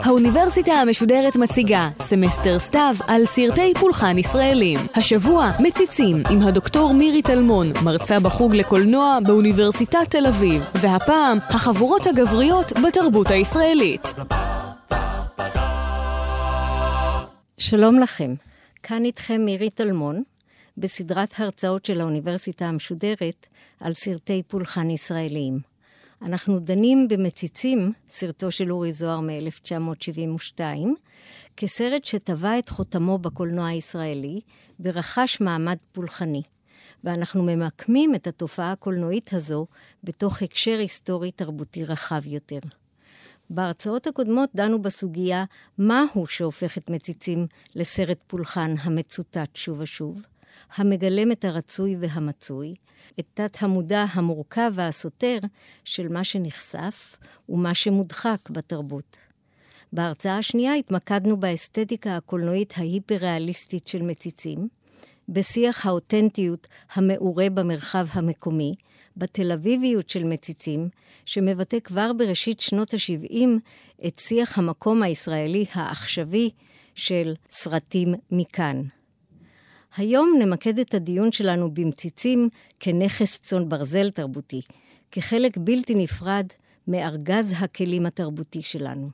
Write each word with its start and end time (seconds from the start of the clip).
האוניברסיטה 0.00 0.72
המשודרת 0.72 1.36
מציגה 1.36 1.88
סמסטר 2.00 2.58
סתיו 2.58 2.94
על 3.06 3.24
סרטי 3.24 3.72
פולחן 3.80 4.18
ישראלים. 4.18 4.80
השבוע 4.94 5.50
מציצים 5.60 6.22
עם 6.30 6.42
הדוקטור 6.42 6.94
מירי 6.94 7.22
טלמון, 7.22 7.72
מרצה 7.84 8.20
בחוג 8.20 8.54
לקולנוע 8.54 9.18
באוניברסיטת 9.26 10.10
תל 10.10 10.26
אביב, 10.26 10.62
והפעם 10.74 11.38
החבורות 11.48 12.06
הגבריות 12.06 12.72
בתרבות 12.72 13.30
הישראלית. 13.30 14.14
שלום 17.58 17.98
לכם, 17.98 18.34
כאן 18.82 19.04
איתכם 19.04 19.40
מירי 19.44 19.70
טלמון, 19.70 20.22
בסדרת 20.76 21.40
הרצאות 21.40 21.84
של 21.84 22.00
האוניברסיטה 22.00 22.66
המשודרת 22.66 23.46
על 23.80 23.94
סרטי 23.94 24.42
פולחן 24.48 24.90
ישראליים. 24.90 25.58
אנחנו 26.22 26.60
דנים 26.60 27.08
במציצים, 27.08 27.92
סרטו 28.10 28.50
של 28.50 28.72
אורי 28.72 28.92
זוהר 28.92 29.20
מ-1972, 29.20 30.60
כסרט 31.56 32.04
שטבע 32.04 32.58
את 32.58 32.68
חותמו 32.68 33.18
בקולנוע 33.18 33.66
הישראלי 33.66 34.40
ורכש 34.80 35.40
מעמד 35.40 35.76
פולחני. 35.92 36.42
ואנחנו 37.04 37.42
ממקמים 37.42 38.14
את 38.14 38.26
התופעה 38.26 38.72
הקולנועית 38.72 39.32
הזו 39.32 39.66
בתוך 40.04 40.42
הקשר 40.42 40.78
היסטורי-תרבותי 40.78 41.84
רחב 41.84 42.26
יותר. 42.26 42.58
בהרצאות 43.50 44.06
הקודמות 44.06 44.50
דנו 44.54 44.82
בסוגיה 44.82 45.44
מהו 45.78 46.26
שהופך 46.26 46.78
את 46.78 46.90
מציצים 46.90 47.46
לסרט 47.74 48.20
פולחן 48.26 48.74
המצוטט 48.82 49.56
שוב 49.56 49.80
ושוב, 49.80 50.20
המגלם 50.76 51.32
את 51.32 51.44
הרצוי 51.44 51.96
והמצוי, 52.00 52.72
את 53.20 53.26
תת-המודע 53.34 54.04
המורכב 54.12 54.72
והסותר 54.74 55.38
של 55.84 56.08
מה 56.08 56.24
שנחשף 56.24 57.16
ומה 57.48 57.74
שמודחק 57.74 58.50
בתרבות. 58.50 59.16
בהרצאה 59.92 60.38
השנייה 60.38 60.74
התמקדנו 60.74 61.36
באסתטיקה 61.36 62.16
הקולנועית 62.16 62.74
ההיפר-ריאליסטית 62.76 63.86
של 63.86 64.02
מציצים, 64.02 64.68
בשיח 65.28 65.86
האותנטיות 65.86 66.66
המעורה 66.94 67.50
במרחב 67.50 68.06
המקומי, 68.12 68.74
בתל 69.16 69.52
אביביות 69.52 70.08
של 70.08 70.24
מציצים, 70.24 70.88
שמבטא 71.24 71.80
כבר 71.80 72.12
בראשית 72.12 72.60
שנות 72.60 72.94
ה-70 72.94 73.48
את 74.06 74.18
שיח 74.18 74.58
המקום 74.58 75.02
הישראלי 75.02 75.64
העכשווי 75.72 76.50
של 76.94 77.34
סרטים 77.50 78.14
מכאן. 78.30 78.82
היום 79.96 80.32
נמקד 80.38 80.78
את 80.78 80.94
הדיון 80.94 81.32
שלנו 81.32 81.70
במציצים 81.74 82.48
כנכס 82.80 83.38
צאן 83.38 83.68
ברזל 83.68 84.10
תרבותי, 84.10 84.60
כחלק 85.10 85.56
בלתי 85.56 85.94
נפרד 85.94 86.46
מארגז 86.88 87.54
הכלים 87.58 88.06
התרבותי 88.06 88.62
שלנו. 88.62 89.10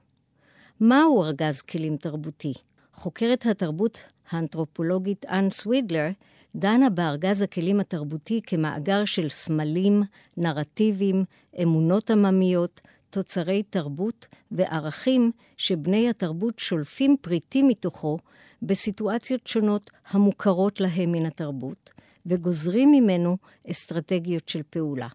מהו 0.81 1.22
ארגז 1.25 1.61
כלים 1.61 1.97
תרבותי? 1.97 2.53
חוקרת 2.95 3.47
התרבות 3.47 3.98
האנתרופולוגית 4.31 5.27
אנ 5.27 5.50
סווידלר 5.50 6.09
דנה 6.56 6.91
בארגז 6.91 7.42
הכלים 7.42 7.81
התרבותי 7.81 8.41
כמאגר 8.47 9.05
של 9.05 9.28
סמלים, 9.28 10.03
נרטיבים, 10.37 11.25
אמונות 11.62 12.11
עממיות, 12.11 12.81
תוצרי 13.11 13.62
תרבות 13.62 14.27
וערכים 14.50 15.33
שבני 15.56 16.08
התרבות 16.11 16.58
שולפים 16.58 17.16
פריטים 17.20 17.69
מתוכו 17.69 18.19
בסיטואציות 18.62 19.47
שונות 19.47 19.91
המוכרות 20.11 20.80
להם 20.80 21.12
מן 21.12 21.27
התרבות, 21.27 21.91
וגוזרים 22.27 22.91
ממנו 22.92 23.36
אסטרטגיות 23.70 24.48
של 24.48 24.62
פעולה. 24.70 25.08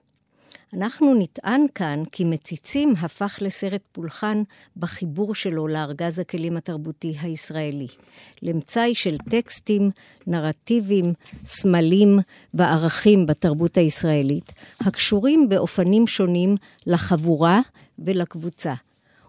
אנחנו 0.75 1.15
נטען 1.19 1.65
כאן 1.75 2.03
כי 2.11 2.23
מציצים 2.23 2.93
הפך 3.01 3.37
לסרט 3.41 3.81
פולחן 3.91 4.43
בחיבור 4.77 5.35
שלו 5.35 5.67
לארגז 5.67 6.19
הכלים 6.19 6.57
התרבותי 6.57 7.15
הישראלי, 7.21 7.87
למצאי 8.41 8.95
של 8.95 9.17
טקסטים, 9.29 9.91
נרטיבים, 10.27 11.13
סמלים 11.45 12.19
וערכים 12.53 13.25
בתרבות 13.25 13.77
הישראלית, 13.77 14.53
הקשורים 14.81 15.49
באופנים 15.49 16.07
שונים 16.07 16.55
לחבורה 16.85 17.59
ולקבוצה, 17.99 18.73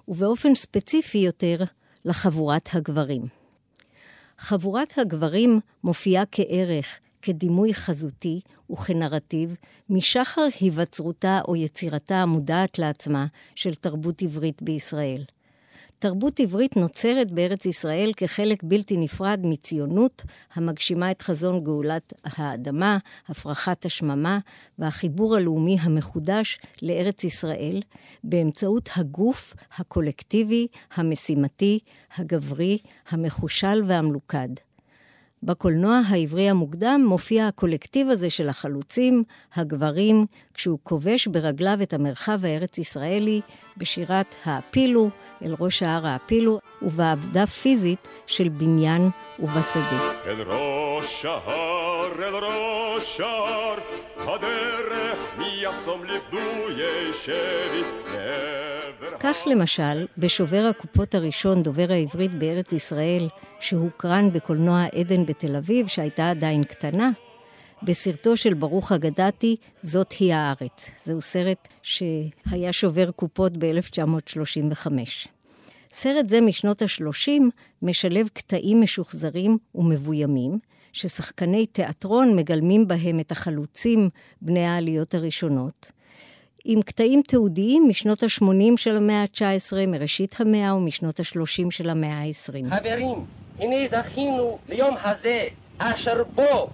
ובאופן 0.08 0.54
ספציפי 0.54 1.18
יותר 1.18 1.56
לחבורת 2.04 2.68
הגברים. 2.72 3.22
חבורת 4.38 4.98
הגברים 4.98 5.60
מופיעה 5.84 6.24
כערך, 6.32 6.86
כדימוי 7.26 7.74
חזותי 7.74 8.40
וכנרטיב 8.70 9.54
משחר 9.90 10.46
היווצרותה 10.60 11.40
או 11.48 11.56
יצירתה 11.56 12.16
המודעת 12.16 12.78
לעצמה 12.78 13.26
של 13.54 13.74
תרבות 13.74 14.22
עברית 14.22 14.62
בישראל. 14.62 15.24
תרבות 15.98 16.40
עברית 16.40 16.76
נוצרת 16.76 17.30
בארץ 17.30 17.66
ישראל 17.66 18.12
כחלק 18.16 18.62
בלתי 18.62 18.96
נפרד 18.96 19.40
מציונות 19.44 20.22
המגשימה 20.54 21.10
את 21.10 21.22
חזון 21.22 21.64
גאולת 21.64 22.12
האדמה, 22.24 22.98
הפרחת 23.28 23.84
השממה 23.84 24.38
והחיבור 24.78 25.36
הלאומי 25.36 25.76
המחודש 25.80 26.58
לארץ 26.82 27.24
ישראל 27.24 27.82
באמצעות 28.24 28.88
הגוף 28.96 29.54
הקולקטיבי, 29.76 30.66
המשימתי, 30.94 31.78
הגברי, 32.16 32.78
המחושל 33.08 33.82
והמלוכד. 33.86 34.48
בקולנוע 35.42 36.00
העברי 36.08 36.50
המוקדם 36.50 37.04
מופיע 37.08 37.46
הקולקטיב 37.46 38.10
הזה 38.10 38.30
של 38.30 38.48
החלוצים, 38.48 39.24
הגברים, 39.54 40.26
כשהוא 40.54 40.78
כובש 40.82 41.26
ברגליו 41.26 41.78
את 41.82 41.92
המרחב 41.92 42.44
הארץ-ישראלי 42.44 43.40
בשירת 43.76 44.34
"העפילו", 44.44 45.10
אל 45.42 45.54
ראש 45.60 45.82
ההר 45.82 46.06
העפילו, 46.06 46.60
ובעבודה 46.82 47.46
פיזית 47.46 48.08
של 48.26 48.48
בניין 48.48 49.08
ובשדה. 49.38 50.12
אל 50.26 50.42
ראש 50.42 51.24
ההר, 51.24 52.12
אל 52.18 52.34
ראש 52.34 53.20
ההר, 53.20 53.76
הדרך 54.18 55.18
מי 55.38 55.62
יחסום 55.62 56.04
לפדויי 56.04 57.12
שבי. 57.24 57.82
כך 59.20 59.36
למשל, 59.46 60.06
בשובר 60.18 60.64
הקופות 60.70 61.14
הראשון, 61.14 61.62
דובר 61.62 61.86
העברית 61.92 62.34
בארץ 62.38 62.72
ישראל, 62.72 63.28
שהוקרן 63.60 64.32
בקולנוע 64.32 64.84
עדן 64.94 65.26
בתל 65.26 65.56
אביב, 65.56 65.86
שהייתה 65.86 66.30
עדיין 66.30 66.64
קטנה, 66.64 67.10
בסרטו 67.82 68.36
של 68.36 68.54
ברוך 68.54 68.92
אגדתי, 68.92 69.56
זאת 69.82 70.12
היא 70.12 70.34
הארץ. 70.34 70.90
זהו 71.04 71.20
סרט 71.20 71.68
שהיה 71.82 72.72
שובר 72.72 73.10
קופות 73.10 73.52
ב-1935. 73.58 74.88
סרט 75.92 76.28
זה 76.28 76.40
משנות 76.40 76.82
ה-30 76.82 77.42
משלב 77.82 78.28
קטעים 78.32 78.80
משוחזרים 78.80 79.58
ומבוימים, 79.74 80.58
ששחקני 80.96 81.66
תיאטרון 81.66 82.36
מגלמים 82.36 82.88
בהם 82.88 83.20
את 83.20 83.32
החלוצים 83.32 84.08
בני 84.42 84.66
העליות 84.66 85.14
הראשונות, 85.14 85.92
עם 86.64 86.82
קטעים 86.82 87.22
תיעודיים 87.22 87.84
משנות 87.88 88.22
ה-80 88.22 88.76
של 88.76 88.96
המאה 88.96 89.20
ה-19, 89.22 89.86
מראשית 89.88 90.40
המאה 90.40 90.76
ומשנות 90.76 91.20
ה-30 91.20 91.70
של 91.70 91.90
המאה 91.90 92.18
ה-20. 92.18 92.76
חברים, 92.80 93.26
הנה 93.58 93.76
זכינו 93.90 94.58
ליום 94.68 94.96
הזה, 95.04 95.44
אשר 95.78 96.24
בו 96.34 96.70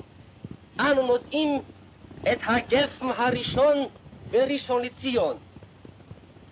אנו 0.81 1.07
מוצאים 1.07 1.61
את 2.23 2.39
הגפם 2.47 3.11
הראשון 3.17 3.77
בראשון 4.31 4.83
לציון. 4.83 5.37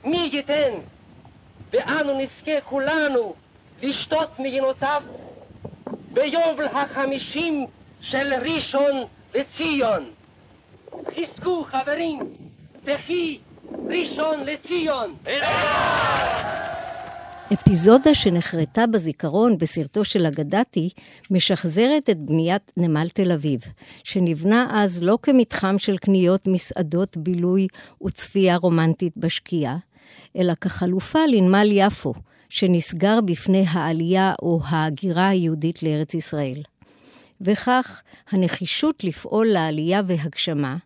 מי 0.05 0.31
ייתן 0.33 0.73
ואנו 1.73 2.19
נזכה 2.19 2.61
כולנו 2.65 3.35
לשתות 3.83 4.39
מגינותיו 4.39 5.03
ביובל 6.10 6.66
החמישים 6.72 7.66
של 8.00 8.34
ראשון 8.34 9.04
לציון. 9.34 10.10
חזקו 10.91 11.65
חברים, 11.65 12.18
וכי 12.84 13.39
ראשון 13.89 14.41
לציון. 14.45 15.16
אפיזודה 17.53 18.15
שנחרטה 18.15 18.86
בזיכרון 18.86 19.59
בסרטו 19.59 20.04
של 20.04 20.27
אגדתי, 20.27 20.91
משחזרת 21.30 22.10
את 22.10 22.18
בניית 22.18 22.72
נמל 22.77 23.09
תל 23.09 23.33
אביב, 23.33 23.60
שנבנה 24.04 24.66
אז 24.71 25.03
לא 25.03 25.18
כמתחם 25.22 25.78
של 25.78 25.97
קניות, 25.97 26.47
מסעדות, 26.47 27.16
בילוי 27.16 27.66
וצפייה 28.04 28.56
רומנטית 28.56 29.13
בשקיעה, 29.16 29.77
אלא 30.36 30.53
כחלופה 30.54 31.27
לנמל 31.27 31.68
יפו, 31.72 32.15
שנסגר 32.51 33.21
בפני 33.25 33.65
העלייה 33.69 34.35
או 34.43 34.61
ההגירה 34.65 35.29
היהודית 35.29 35.83
לארץ 35.83 36.15
ישראל. 36.15 36.63
וכך, 37.41 38.03
הנחישות 38.31 39.05
לפעול 39.05 39.47
לעלייה 39.47 40.03
והגשמה, 40.07 40.77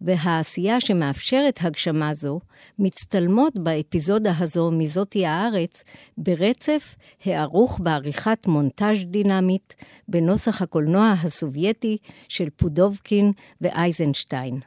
והעשייה 0.00 0.80
שמאפשרת 0.80 1.58
הגשמה 1.62 2.14
זו 2.14 2.40
מצטלמות 2.78 3.56
באפיזודה 3.56 4.32
הזו 4.38 4.70
מזאתי 4.70 5.26
הארץ 5.26 5.84
ברצף 6.18 6.96
הערוך 7.24 7.80
בעריכת 7.82 8.46
מונטאז' 8.46 9.04
דינמית 9.04 9.74
בנוסח 10.08 10.62
הקולנוע 10.62 11.14
הסובייטי 11.22 11.96
של 12.28 12.50
פודובקין 12.50 13.32
ואייזנשטיין. 13.60 14.60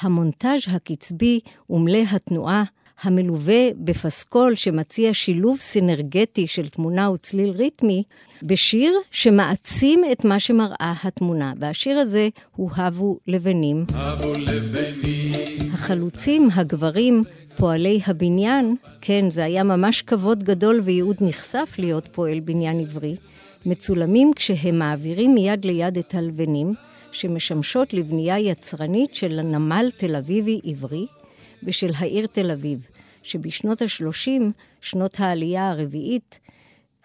המונטאז' 0.00 0.62
הקצבי 0.68 1.40
ומלא 1.70 2.02
התנועה 2.10 2.64
המלווה 3.02 3.68
בפסקול 3.76 4.54
שמציע 4.54 5.10
שילוב 5.14 5.58
סינרגטי 5.58 6.46
של 6.46 6.68
תמונה 6.68 7.10
וצליל 7.10 7.50
ריתמי, 7.50 8.02
בשיר 8.42 8.92
שמעצים 9.10 10.04
את 10.12 10.24
מה 10.24 10.40
שמראה 10.40 10.94
התמונה. 11.02 11.52
והשיר 11.58 11.98
הזה 11.98 12.28
הוא 12.56 12.70
"הבו 12.76 13.18
לבנים". 13.26 13.84
הבו 13.94 14.32
לבנים. 14.34 15.72
החלוצים, 15.72 16.48
הגברים, 16.54 17.24
פועלי 17.56 18.00
הבניין, 18.06 18.76
כן, 19.00 19.30
זה 19.30 19.44
היה 19.44 19.62
ממש 19.62 20.02
כבוד 20.02 20.42
גדול 20.42 20.80
וייעוד 20.84 21.16
נכסף 21.20 21.74
להיות 21.78 22.08
פועל 22.12 22.40
בניין 22.40 22.80
עברי, 22.80 23.16
מצולמים 23.66 24.30
כשהם 24.36 24.78
מעבירים 24.78 25.34
מיד 25.34 25.64
ליד 25.64 25.98
את 25.98 26.14
הלבנים, 26.14 26.74
שמשמשות 27.12 27.94
לבנייה 27.94 28.38
יצרנית 28.38 29.14
של 29.14 29.38
הנמל 29.38 29.90
תל 29.96 30.16
אביבי 30.16 30.60
עברי, 30.64 31.06
ושל 31.62 31.90
העיר 31.98 32.26
תל 32.26 32.50
אביב, 32.50 32.86
שבשנות 33.22 33.82
ה-30, 33.82 34.42
שנות 34.80 35.20
העלייה 35.20 35.70
הרביעית, 35.70 36.38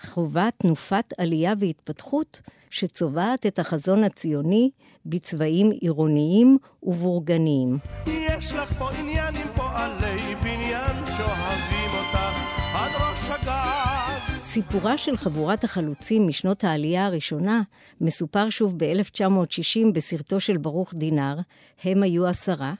חווה 0.02 0.50
תנופת 0.58 1.14
עלייה 1.18 1.54
והתפתחות 1.60 2.42
שצובעת 2.70 3.46
את 3.46 3.60
החזון 3.60 4.04
הציוני 4.04 4.70
בצבעים 5.06 5.72
עירוניים 5.72 6.58
ובורגניים. 6.84 7.78
יש 8.08 8.52
לך 8.52 8.74
פה 8.74 8.92
עניין 8.92 9.36
עם 9.36 9.48
פועלי 9.56 10.36
בניין 10.44 11.06
שאוהבים 11.18 11.92
אותך 11.98 12.76
עד 12.76 12.92
ראש 12.96 13.30
הגג. 13.30 14.44
סיפורה 14.44 14.98
של 14.98 15.18
חבורת 15.18 15.64
החלוצים 15.64 16.28
משנות 16.28 16.64
העלייה 16.64 17.06
הראשונה 17.06 17.62
מסופר 18.02 18.50
שוב 18.50 18.74
ב-1960 18.78 19.92
בסרטו 19.94 20.40
של 20.40 20.58
ברוך 20.58 20.94
דינר, 20.94 21.38
הם 21.84 22.04
היו 22.04 22.28
עשרה, 22.28 22.74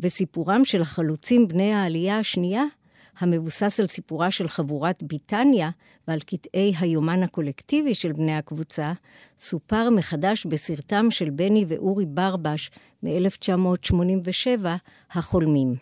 וסיפורם 0.00 0.64
של 0.64 0.82
החלוצים 0.82 1.48
בני 1.48 1.72
העלייה 1.72 2.18
השנייה, 2.18 2.64
המבוסס 3.18 3.80
על 3.80 3.88
סיפורה 3.88 4.30
של 4.30 4.48
חבורת 4.48 5.02
ביטניה 5.02 5.70
ועל 6.08 6.20
קטעי 6.20 6.72
היומן 6.78 7.22
הקולקטיבי 7.22 7.94
של 7.94 8.12
בני 8.12 8.34
הקבוצה, 8.34 8.92
סופר 9.38 9.90
מחדש 9.90 10.46
בסרטם 10.46 11.10
של 11.10 11.30
בני 11.30 11.64
ואורי 11.68 12.06
ברבש 12.06 12.70
מ-1987, 13.02 14.66
החולמים. 15.10 15.74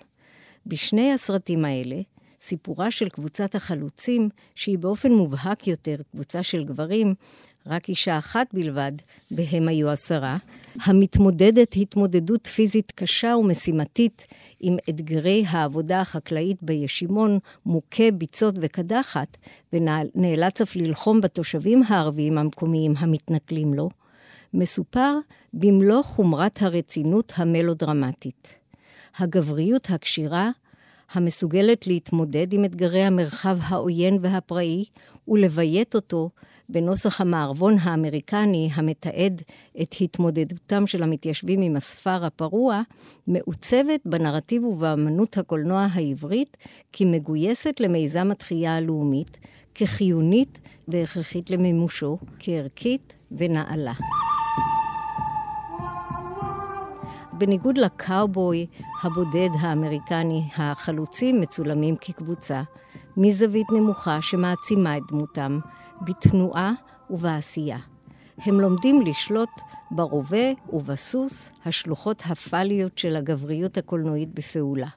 בשני 0.67 1.13
הסרטים 1.13 1.65
האלה, 1.65 2.01
סיפורה 2.41 2.91
של 2.91 3.09
קבוצת 3.09 3.55
החלוצים, 3.55 4.29
שהיא 4.55 4.79
באופן 4.79 5.13
מובהק 5.13 5.67
יותר 5.67 5.97
קבוצה 6.13 6.43
של 6.43 6.65
גברים, 6.65 7.15
רק 7.67 7.89
אישה 7.89 8.19
אחת 8.19 8.47
בלבד, 8.53 8.93
בהם 9.31 9.69
היו 9.69 9.91
עשרה, 9.91 10.37
המתמודדת 10.81 11.75
התמודדות 11.77 12.47
פיזית 12.47 12.93
קשה 12.95 13.35
ומשימתית 13.39 14.27
עם 14.61 14.77
אתגרי 14.89 15.45
העבודה 15.49 16.01
החקלאית 16.01 16.63
בישימון, 16.63 17.39
מוכה 17.67 18.11
ביצות 18.11 18.55
וקדחת, 18.61 19.37
ונאלץ 19.73 20.61
אף 20.61 20.77
ללחום 20.77 21.21
בתושבים 21.21 21.83
הערביים 21.89 22.39
המקומיים 22.39 22.95
המתנכלים 22.97 23.75
לו, 23.75 23.91
מסופר 24.55 25.15
במלוא 25.55 26.03
חומרת 26.03 26.63
הרצינות 26.63 27.33
המלודרמטית. 27.37 28.55
הגבריות 29.19 29.91
הקשירה, 29.91 30.51
המסוגלת 31.13 31.87
להתמודד 31.87 32.53
עם 32.53 32.65
אתגרי 32.65 33.03
המרחב 33.03 33.59
העוין 33.63 34.19
והפראי, 34.21 34.85
ולביית 35.29 35.95
אותו 35.95 36.31
בנוסח 36.73 37.21
המערבון 37.21 37.77
האמריקני 37.83 38.69
המתעד 38.75 39.43
את 39.83 39.95
התמודדותם 40.01 40.87
של 40.87 41.03
המתיישבים 41.03 41.63
עם 41.63 41.77
הספר 41.77 42.25
הפרוע, 42.25 42.83
מעוצבת 43.27 44.01
בנרטיב 44.05 44.65
ובאמנות 44.65 45.39
הקולנוע 45.39 45.87
העברית 45.93 46.57
כמגויסת 46.93 47.81
למיזם 47.81 48.31
התחייה 48.31 48.77
הלאומית, 48.77 49.39
כחיונית 49.75 50.61
והכרחית 50.89 51.51
למימושו, 51.51 52.19
כערכית 52.39 53.13
ונעלה. 53.33 53.93
בניגוד 57.33 57.79
לקאובוי 57.79 58.67
הבודד 59.03 59.49
האמריקני, 59.61 60.43
החלוצים 60.57 61.41
מצולמים 61.41 61.97
כקבוצה, 62.01 62.63
מזווית 63.17 63.67
נמוכה 63.73 64.23
שמעצימה 64.23 64.97
את 64.97 65.03
דמותם, 65.09 65.59
בתנועה 66.05 66.73
ובעשייה. 67.11 67.79
הם 68.39 68.61
לומדים 68.61 69.03
לשלוט 69.03 69.51
ברובה 69.91 70.53
ובסוס, 70.73 71.51
השלוחות 71.65 72.23
הפאליות 72.27 72.99
של 72.99 73.17
הגבריות 73.17 73.77
הקולנועית 73.77 74.35
בפעולה. 74.35 74.89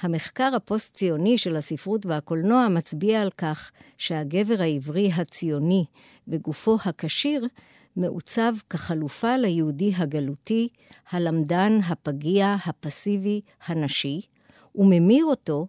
המחקר 0.00 0.50
הפוסט-ציוני 0.56 1.38
של 1.38 1.56
הספרות 1.56 2.06
והקולנוע 2.06 2.68
מצביע 2.68 3.20
על 3.20 3.30
כך 3.30 3.70
שהגבר 3.98 4.62
העברי 4.62 5.12
הציוני 5.12 5.84
וגופו 6.28 6.76
הכשיר 6.84 7.46
מעוצב 7.96 8.54
כחלופה 8.70 9.36
ליהודי 9.36 9.92
הגלותי, 9.96 10.68
הלמדן, 11.10 11.78
הפגיע, 11.88 12.56
הפסיבי, 12.66 13.40
הנשי, 13.66 14.20
וממיר 14.74 15.24
אותו 15.24 15.66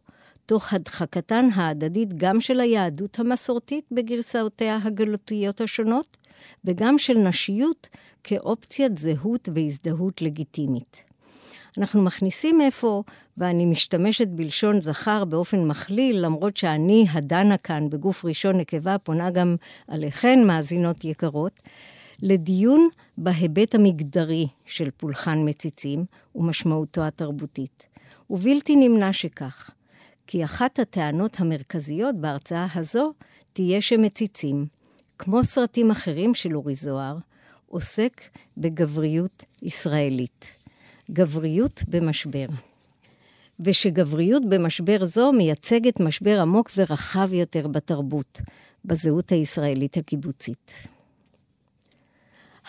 תוך 0.47 0.73
הדחקתן 0.73 1.49
ההדדית 1.55 2.13
גם 2.13 2.41
של 2.41 2.59
היהדות 2.59 3.19
המסורתית 3.19 3.85
בגרסאותיה 3.91 4.79
הגלותיות 4.83 5.61
השונות, 5.61 6.17
וגם 6.65 6.97
של 6.97 7.17
נשיות 7.17 7.87
כאופציית 8.23 8.97
זהות 8.97 9.49
והזדהות 9.53 10.21
לגיטימית. 10.21 10.97
אנחנו 11.77 12.01
מכניסים 12.01 12.61
איפה, 12.61 13.03
ואני 13.37 13.65
משתמשת 13.65 14.27
בלשון 14.27 14.81
זכר 14.81 15.25
באופן 15.25 15.67
מכליל, 15.67 16.25
למרות 16.25 16.57
שאני 16.57 17.05
הדנה 17.11 17.57
כאן 17.57 17.89
בגוף 17.89 18.25
ראשון 18.25 18.57
נקבה, 18.57 18.97
פונה 18.97 19.31
גם 19.31 19.55
עליכן, 19.87 20.43
מאזינות 20.43 21.05
יקרות, 21.05 21.61
לדיון 22.21 22.89
בהיבט 23.17 23.75
המגדרי 23.75 24.47
של 24.65 24.89
פולחן 24.97 25.49
מציצים 25.49 26.05
ומשמעותו 26.35 27.03
התרבותית. 27.03 27.83
ובלתי 28.29 28.75
נמנע 28.75 29.13
שכך. 29.13 29.71
כי 30.27 30.43
אחת 30.43 30.79
הטענות 30.79 31.39
המרכזיות 31.39 32.15
בהרצאה 32.15 32.67
הזו 32.75 33.13
תהיה 33.53 33.81
שמציצים, 33.81 34.65
כמו 35.19 35.43
סרטים 35.43 35.91
אחרים 35.91 36.35
של 36.35 36.55
אורי 36.55 36.75
זוהר, 36.75 37.17
עוסק 37.67 38.21
בגבריות 38.57 39.43
ישראלית. 39.61 40.45
גבריות 41.11 41.83
במשבר. 41.87 42.45
ושגבריות 43.59 44.49
במשבר 44.49 45.05
זו 45.05 45.31
מייצגת 45.31 45.99
משבר 45.99 46.41
עמוק 46.41 46.71
ורחב 46.77 47.33
יותר 47.33 47.67
בתרבות, 47.67 48.41
בזהות 48.85 49.29
הישראלית 49.31 49.97
הקיבוצית. 49.97 50.71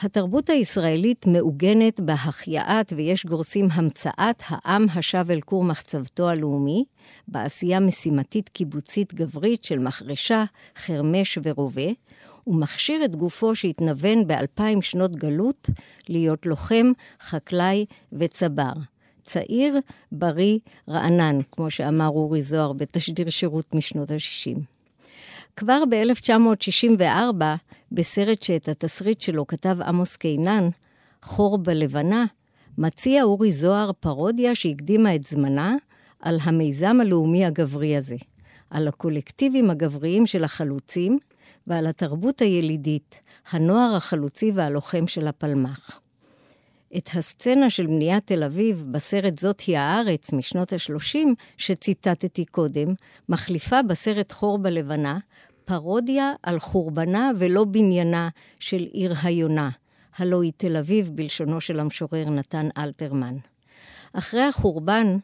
התרבות 0.03 0.51
הישראלית 0.51 1.27
מעוגנת 1.27 2.01
בהחייאת, 2.01 2.93
ויש 2.97 3.27
גורסים 3.27 3.69
המצאת, 3.73 4.43
העם 4.49 4.87
השב 4.95 5.27
אל 5.31 5.41
כור 5.41 5.65
מחצבתו 5.65 6.29
הלאומי, 6.29 6.85
בעשייה 7.29 7.81
משימתית 7.81 8.49
קיבוצית 8.49 9.15
גברית 9.15 9.65
של 9.65 9.79
מחרשה, 9.79 10.45
חרמש 10.77 11.39
ורובה, 11.43 11.91
ומכשיר 12.47 13.05
את 13.05 13.17
גופו 13.17 13.55
שהתנוון 13.55 14.27
באלפיים 14.27 14.83
שנות 14.83 15.17
גלות 15.17 15.71
להיות 16.09 16.47
לוחם, 16.47 16.93
חקלאי 17.21 17.87
וצבר. 18.13 18.73
צעיר, 19.23 19.79
בריא, 20.13 20.59
רענן, 20.89 21.39
כמו 21.53 21.71
שאמר 21.71 22.09
אורי 22.09 22.43
זוהר 22.43 22.73
בתשדיר 22.73 23.31
שירות 23.31 23.75
משנות 23.75 24.11
ה-60. 24.11 24.59
כבר 25.57 25.83
ב-1964, 25.91 27.43
בסרט 27.93 28.43
שאת 28.43 28.69
התסריט 28.69 29.21
שלו 29.21 29.47
כתב 29.47 29.77
עמוס 29.87 30.17
קינן, 30.17 30.69
חור 31.23 31.59
בלבנה, 31.59 32.25
מציע 32.79 33.23
אורי 33.23 33.53
זוהר 33.53 33.93
פרודיה 34.01 34.55
שהקדימה 34.55 35.15
את 35.15 35.25
זמנה 35.25 35.77
על 36.21 36.39
המיזם 36.43 37.01
הלאומי 37.01 37.45
הגברי 37.45 37.97
הזה, 37.97 38.17
על 38.71 38.89
הקולקטיבים 38.89 39.71
הגבריים 39.71 40.27
של 40.27 40.45
החלוצים 40.45 41.19
ועל 41.67 41.87
התרבות 41.87 42.41
הילידית, 42.41 43.21
הנוער 43.51 43.97
החלוצי 43.97 44.53
והלוחם 44.55 45.07
של 45.07 45.27
הפלמ"ח. 45.27 46.01
את 46.97 47.11
הסצנה 47.15 47.71
של 47.71 47.87
בניית 47.87 48.27
תל 48.27 48.45
אביב 48.45 48.85
בסרט 48.91 49.39
זאת 49.39 49.61
היא 49.61 49.79
הארץ 49.79 50.33
משנות 50.33 50.73
ה-30, 50.73 51.19
שציטטתי 51.57 52.45
קודם, 52.45 52.95
מחליפה 53.29 53.83
בסרט 53.83 54.33
חור 54.33 54.59
בלבנה 54.59 55.19
פרודיה 55.69 56.33
על 56.43 56.59
חורבנה 56.59 57.31
ולא 57.39 57.65
בניינה 57.65 58.29
של 58.61 58.87
עיר 58.93 59.15
היונה, 59.23 59.71
הלא 60.17 60.43
היא 60.43 60.53
תל 60.57 60.77
אביב 60.77 61.11
בלשונו 61.15 61.61
של 61.61 61.81
המשורר 61.81 62.31
נתן 62.31 62.69
אלתרמן. 62.79 63.37
אחרי 64.13 64.43
החורבן, 64.43 65.17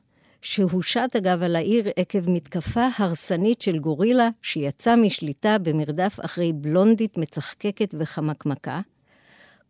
שהושת 0.43 1.11
אגב 1.17 1.43
על 1.43 1.57
העיר 1.57 1.89
עקב 1.97 2.31
מתקפה 2.31 2.89
הרסנית 2.99 3.63
של 3.63 3.79
גורילה 3.79 4.29
שיצא 4.43 4.97
משליטה 4.97 5.59
במרדף 5.59 6.19
אחרי 6.25 6.53
בלונדית 6.53 7.19
מצחקקת 7.19 7.95
וחמקמקה, 7.99 8.81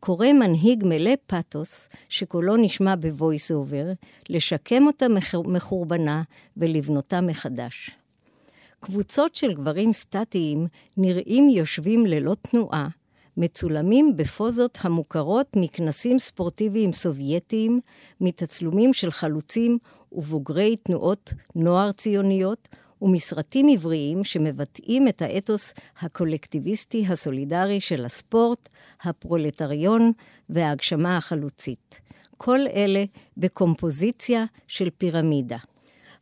קורא 0.00 0.33
מנהיג 0.33 0.85
מלא 0.87 1.12
פתוס, 1.26 1.88
שקולו 2.09 2.57
נשמע 2.57 2.95
ב 2.97 3.06
voice 3.06 3.50
over, 3.50 3.87
לשקם 4.28 4.87
אותה 4.87 5.07
מחורבנה 5.45 6.23
ולבנותה 6.57 7.21
מחדש. 7.21 7.90
קבוצות 8.85 9.35
של 9.35 9.55
גברים 9.55 9.93
סטטיים 9.93 10.67
נראים 10.97 11.49
יושבים 11.49 12.07
ללא 12.07 12.35
תנועה, 12.43 12.88
מצולמים 13.37 14.17
בפוזות 14.17 14.79
המוכרות 14.83 15.47
מכנסים 15.57 16.19
ספורטיביים 16.19 16.93
סובייטיים, 16.93 17.81
מתצלומים 18.21 18.93
של 18.93 19.11
חלוצים 19.11 19.79
ובוגרי 20.12 20.76
תנועות 20.76 21.33
נוער 21.55 21.93
ציוניות, 21.93 22.69
ומסרטים 23.03 23.69
עבריים 23.69 24.25
שמבטאים 24.25 25.09
את 25.09 25.23
האתוס 25.23 25.75
הקולקטיביסטי 26.00 27.07
הסולידרי 27.09 27.81
של 27.81 28.05
הספורט, 28.05 28.69
הפרולטריון 29.03 30.12
וההגשמה 30.49 31.17
החלוצית. 31.17 32.00
כל 32.37 32.61
אלה 32.75 33.05
בקומפוזיציה 33.37 34.45
של 34.69 34.91
פירמידה. 34.99 35.59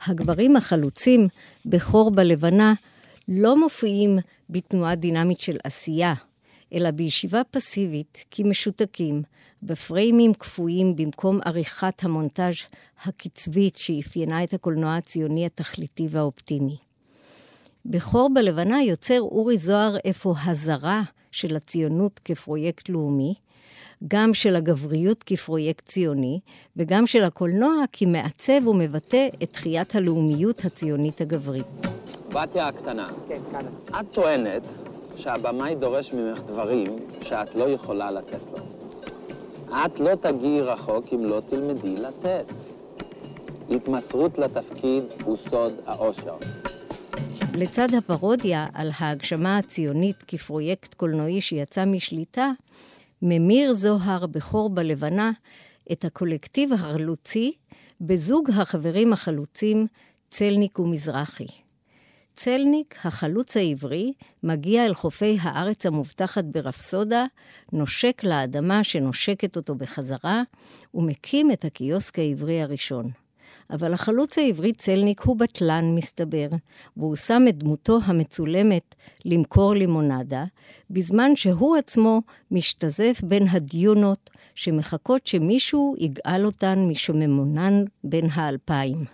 הגברים 0.07 0.57
החלוצים 0.57 1.29
בחור 1.67 2.11
בלבנה 2.11 2.75
לא 3.29 3.61
מופיעים 3.61 4.19
בתנועה 4.51 4.95
דינמית 4.95 5.41
של 5.41 5.57
עשייה, 5.65 6.15
אלא 6.73 6.91
בישיבה 6.91 7.43
פסיבית, 7.51 8.25
כמשותקים, 8.31 9.23
בפריימים 9.63 10.35
קפואים 10.35 10.97
במקום 10.97 11.41
עריכת 11.45 12.05
המונטאז' 12.05 12.55
הקצבית 13.05 13.77
שאפיינה 13.77 14.45
את 14.45 14.55
הקולנוע 14.55 14.97
הציוני 14.97 15.47
התכליתי 15.47 16.07
והאופטימי. 16.11 16.77
בחור 17.87 18.31
בלבנה 18.35 18.83
יוצר 18.83 19.21
אורי 19.21 19.59
זוהר 19.59 19.97
אפוא 20.11 20.35
הזרה 20.45 21.03
של 21.33 21.57
הציונות 21.57 22.21
כפרויקט 22.25 22.89
לאומי, 22.89 23.35
גם 24.09 24.35
של 24.35 24.57
הגבריות 24.57 25.23
כפרויקט 25.23 25.87
ציוני, 25.87 26.41
וגם 26.77 27.07
של 27.07 27.25
הקולנוע 27.25 27.75
כמעצב 27.93 28.67
ומבטא 28.69 29.29
את 29.43 29.53
תחיית 29.53 29.95
הלאומיות 29.95 30.65
הציונית 30.65 31.21
הגברית. 31.21 31.67
בתיה 32.29 32.69
הקטנה, 32.69 33.09
כן, 33.29 33.41
כאן. 33.53 33.67
את 34.01 34.07
טוענת 34.13 34.63
שהבמאי 35.17 35.75
דורש 35.75 36.13
ממך 36.13 36.39
דברים 36.47 36.91
שאת 37.21 37.55
לא 37.55 37.65
יכולה 37.65 38.11
לתת 38.11 38.51
לו. 38.53 38.59
את 39.87 40.01
לא 40.01 40.15
תגיעי 40.15 40.61
רחוק 40.61 41.05
אם 41.13 41.25
לא 41.25 41.41
תלמדי 41.49 41.97
לתת. 41.97 42.53
התמסרות 43.71 44.39
לתפקיד 44.39 45.05
הוא 45.25 45.37
סוד 45.37 45.73
האושר. 45.87 46.37
לצד 47.55 47.95
הפרודיה 47.95 48.67
על 48.75 48.91
ההגשמה 48.99 49.59
הציונית 49.59 50.17
כפרויקט 50.29 50.95
קולנועי 50.95 51.41
שיצא 51.41 51.85
משליטה, 51.85 52.51
ממיר 53.23 53.73
זוהר 53.73 54.27
בכור 54.27 54.71
בלבנה 54.71 55.31
את 55.93 56.05
הקולקטיב 56.05 56.73
החלוצי 56.73 57.53
בזוג 58.01 58.51
החברים 58.51 59.13
החלוצים 59.13 59.87
צלניק 60.31 60.79
ומזרחי. 60.79 61.47
צלניק, 62.37 62.95
החלוץ 63.05 63.57
העברי, 63.57 64.13
מגיע 64.43 64.87
אל 64.87 64.95
חופי 64.95 65.39
הארץ 65.41 65.87
המובטחת 65.87 66.45
ברפסודה, 66.45 67.25
נושק 67.73 68.23
לאדמה 68.25 68.85
שנושקת 68.85 69.57
אותו 69.57 69.75
בחזרה, 69.75 70.43
ומקים 70.95 71.51
את 71.51 71.65
הקיוסק 71.65 72.19
העברי 72.19 72.63
הראשון. 72.63 73.11
אבל 73.73 73.95
החלוץ 73.95 74.39
העברי 74.39 74.73
צלניק 74.73 75.21
הוא 75.21 75.37
בטלן, 75.37 75.95
מסתבר, 75.95 76.49
והוא 76.97 77.17
שם 77.17 77.43
את 77.49 77.59
דמותו 77.59 77.99
המצולמת 78.05 78.95
למכור 79.25 79.75
לימונדה, 79.75 80.45
בזמן 80.91 81.37
שהוא 81.37 81.77
עצמו 81.77 82.21
משתזף 82.51 83.21
בין 83.23 83.49
הדיונות 83.51 84.31
שמחכות 84.55 85.27
שמישהו 85.27 85.95
יגאל 85.99 86.47
אותן 86.47 86.87
משוממונן 86.89 87.85
בין 88.05 88.27
האלפיים. 88.33 89.05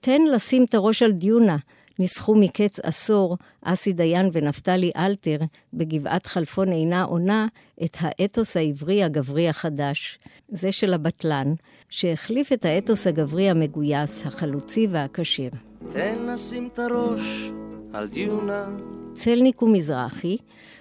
תן 0.00 0.20
לשים 0.22 0.64
את 0.64 0.74
הראש 0.74 1.02
על 1.02 1.12
דיונה, 1.12 1.56
ניסחו 2.00 2.34
מקץ 2.34 2.80
עשור 2.82 3.36
אסי 3.62 3.92
דיין 3.92 4.30
ונפתלי 4.32 4.90
אלתר 4.96 5.38
בגבעת 5.74 6.26
חלפון 6.26 6.72
אינה 6.72 7.02
עונה 7.02 7.46
את 7.84 7.96
האתוס 8.00 8.56
העברי 8.56 9.04
הגברי 9.04 9.48
החדש, 9.48 10.18
זה 10.48 10.72
של 10.72 10.94
הבטלן, 10.94 11.54
שהחליף 11.88 12.52
את 12.52 12.64
האתוס 12.64 13.06
הגברי 13.06 13.50
המגויס, 13.50 14.26
החלוצי 14.26 14.86
והכשיר. 14.90 15.50
תן 15.92 16.26
לשים 16.26 16.68
את 16.72 16.78
הראש 16.78 17.50
על 17.92 18.08
דיונה. 18.08 18.68
צלניק 19.14 19.62
ומזרחי, 19.62 20.36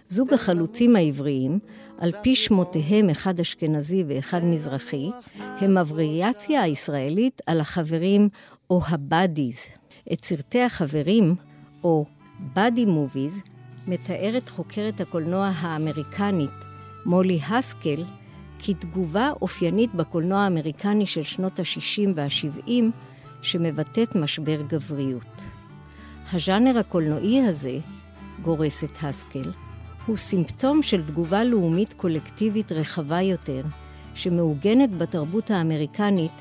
זוג 0.07 0.33
החלוצים 0.33 0.95
העבריים, 0.95 1.59
על 1.97 2.11
פי 2.21 2.35
שמותיהם 2.35 3.09
אחד 3.09 3.39
אשכנזי 3.39 4.03
ואחד 4.07 4.43
מזרחי, 4.43 5.09
הם 5.38 5.77
הווריאציה 5.77 6.61
הישראלית 6.61 7.41
על 7.45 7.59
החברים 7.59 8.29
או 8.69 8.81
הבאדיז. 8.88 9.78
את 10.13 10.25
סרטי 10.25 10.61
החברים, 10.61 11.35
או 11.83 12.05
באדי 12.53 12.85
מוביז, 12.85 13.41
מתארת 13.87 14.49
חוקרת 14.49 15.01
הקולנוע 15.01 15.51
האמריקנית 15.55 16.49
מולי 17.05 17.39
הסקל 17.49 18.03
כתגובה 18.59 19.31
אופיינית 19.41 19.95
בקולנוע 19.95 20.39
האמריקני 20.39 21.05
של 21.05 21.23
שנות 21.23 21.59
ה-60 21.59 22.09
וה-70 22.15 22.71
שמבטאת 23.41 24.15
משבר 24.15 24.61
גבריות. 24.61 25.43
הז'אנר 26.33 26.79
הקולנועי 26.79 27.41
הזה, 27.41 27.77
גורסת 28.41 28.91
הסקל, 29.01 29.51
הוא 30.05 30.17
סימפטום 30.17 30.83
של 30.83 31.05
תגובה 31.05 31.43
לאומית 31.43 31.93
קולקטיבית 31.93 32.71
רחבה 32.71 33.21
יותר, 33.21 33.63
שמעוגנת 34.15 34.97
בתרבות 34.97 35.51
האמריקנית 35.51 36.31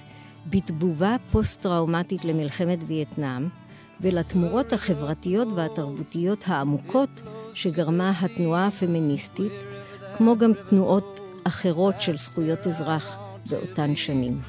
בתגובה 0.51 1.17
פוסט-טראומטית 1.31 2.25
למלחמת 2.25 2.79
וייטנאם 2.87 3.49
ולתמורות 4.01 4.73
החברתיות 4.73 5.49
והתרבותיות 5.55 6.45
העמוקות 6.47 7.09
שגרמה 7.53 8.13
התנועה 8.21 8.67
הפמיניסטית, 8.67 9.53
כמו 10.17 10.39
גם 10.39 10.53
תנועות 10.69 11.21
אחרות 11.45 12.01
של 12.01 12.19
זכויות 12.19 12.67
אזרח 12.67 13.17
באותן 13.51 13.97
שנים. 13.97 14.41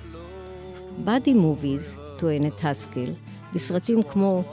באדי 1.03 1.34
מוביז, 1.34 1.96
טוענת 2.18 2.53
הסקל, 2.63 3.13
בסרטים 3.53 4.03
כמו 4.03 4.44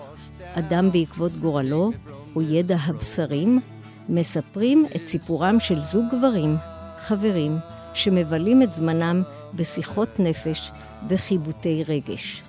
אדם 0.55 0.93
בעקבות 0.93 1.33
גורלו 1.37 1.91
או 2.37 2.43
ידע 2.43 2.77
הבשרים, 2.85 3.61
מספרים 4.09 4.87
את 4.97 5.09
סיפורם 5.09 5.61
של 5.61 5.83
זוג 5.83 6.05
גברים, 6.13 6.57
חברים, 6.99 7.59
שמבלים 7.95 8.63
את 8.63 8.73
זמנם 8.73 9.23
בשיחות 9.57 10.21
נפש 10.21 10.71
וחיבוטי 11.09 11.85
רגש. 11.89 12.43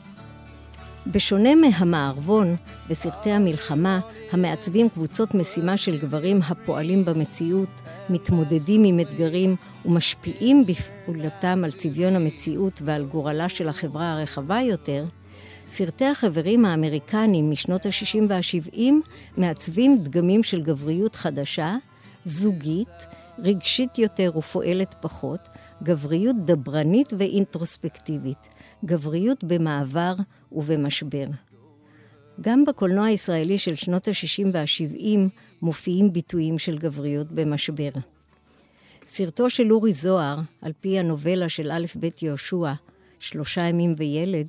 בשונה 1.12 1.56
מהמערבון 1.56 2.56
וסרטי 2.90 3.32
המלחמה, 3.32 4.00
המעצבים 4.32 4.90
קבוצות 4.90 5.34
משימה 5.36 5.78
של 5.78 5.98
גברים 5.98 6.40
הפועלים 6.48 7.06
במציאות, 7.06 7.70
מתמודדים 8.10 8.84
עם 8.84 9.00
אתגרים 9.00 9.56
ומשפיעים 9.86 10.64
בפעולתם 10.66 11.62
על 11.64 11.72
צביון 11.72 12.16
המציאות 12.16 12.82
ועל 12.86 13.06
גורלה 13.06 13.50
של 13.50 13.70
החברה 13.70 14.12
הרחבה 14.12 14.62
יותר, 14.62 15.06
סרטי 15.68 16.06
החברים 16.06 16.66
האמריקנים 16.66 17.52
משנות 17.52 17.86
ה-60 17.86 18.20
וה-70 18.30 18.82
מעצבים 19.38 19.98
דגמים 19.98 20.44
של 20.44 20.62
גבריות 20.62 21.16
חדשה, 21.16 21.76
זוגית, 22.26 23.08
רגשית 23.40 24.00
יותר 24.00 24.32
ופועלת 24.38 24.96
פחות, 25.02 25.48
גבריות 25.84 26.36
דברנית 26.44 27.14
ואינטרוספקטיבית, 27.18 28.38
גבריות 28.86 29.44
במעבר 29.44 30.14
ובמשבר. 30.52 31.26
גם 32.42 32.66
בקולנוע 32.66 33.06
הישראלי 33.06 33.58
של 33.58 33.76
שנות 33.76 34.08
ה-60 34.08 34.48
וה-70 34.54 35.18
מופיעים 35.62 36.14
ביטויים 36.14 36.60
של 36.60 36.78
גבריות 36.78 37.32
במשבר. 37.32 37.90
סרטו 39.06 39.50
של 39.50 39.72
אורי 39.74 39.94
זוהר, 39.94 40.40
על 40.62 40.72
פי 40.82 41.00
הנובלה 41.00 41.50
של 41.50 41.72
א' 41.72 41.86
ב' 42.00 42.08
יהושע, 42.22 42.74
שלושה 43.20 43.62
ימים 43.62 43.96
וילד, 43.98 44.48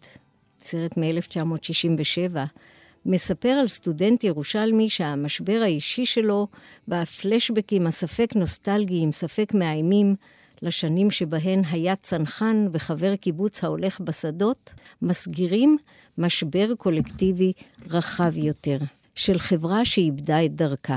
סרט 0.61 0.97
מ-1967, 0.97 2.37
מספר 3.07 3.49
על 3.49 3.69
סטודנט 3.69 4.25
ירושלמי 4.25 4.89
שהמשבר 4.89 5.61
האישי 5.63 6.05
שלו 6.05 6.47
והפלשבקים 6.89 7.87
הספק 7.87 8.31
נוסטלגיים, 8.35 9.13
ספק 9.13 9.55
מאיימים, 9.55 10.17
לשנים 10.63 11.11
שבהן 11.11 11.63
היה 11.71 11.97
צנחן 11.97 12.67
וחבר 12.73 13.17
קיבוץ 13.17 13.65
ההולך 13.65 14.01
בשדות, 14.01 14.75
מסגירים 15.03 15.79
משבר 16.19 16.75
קולקטיבי 16.75 17.53
רחב 17.91 18.37
יותר, 18.37 18.79
של 19.15 19.39
חברה 19.39 19.85
שאיבדה 19.85 20.45
את 20.45 20.55
דרכה. 20.55 20.97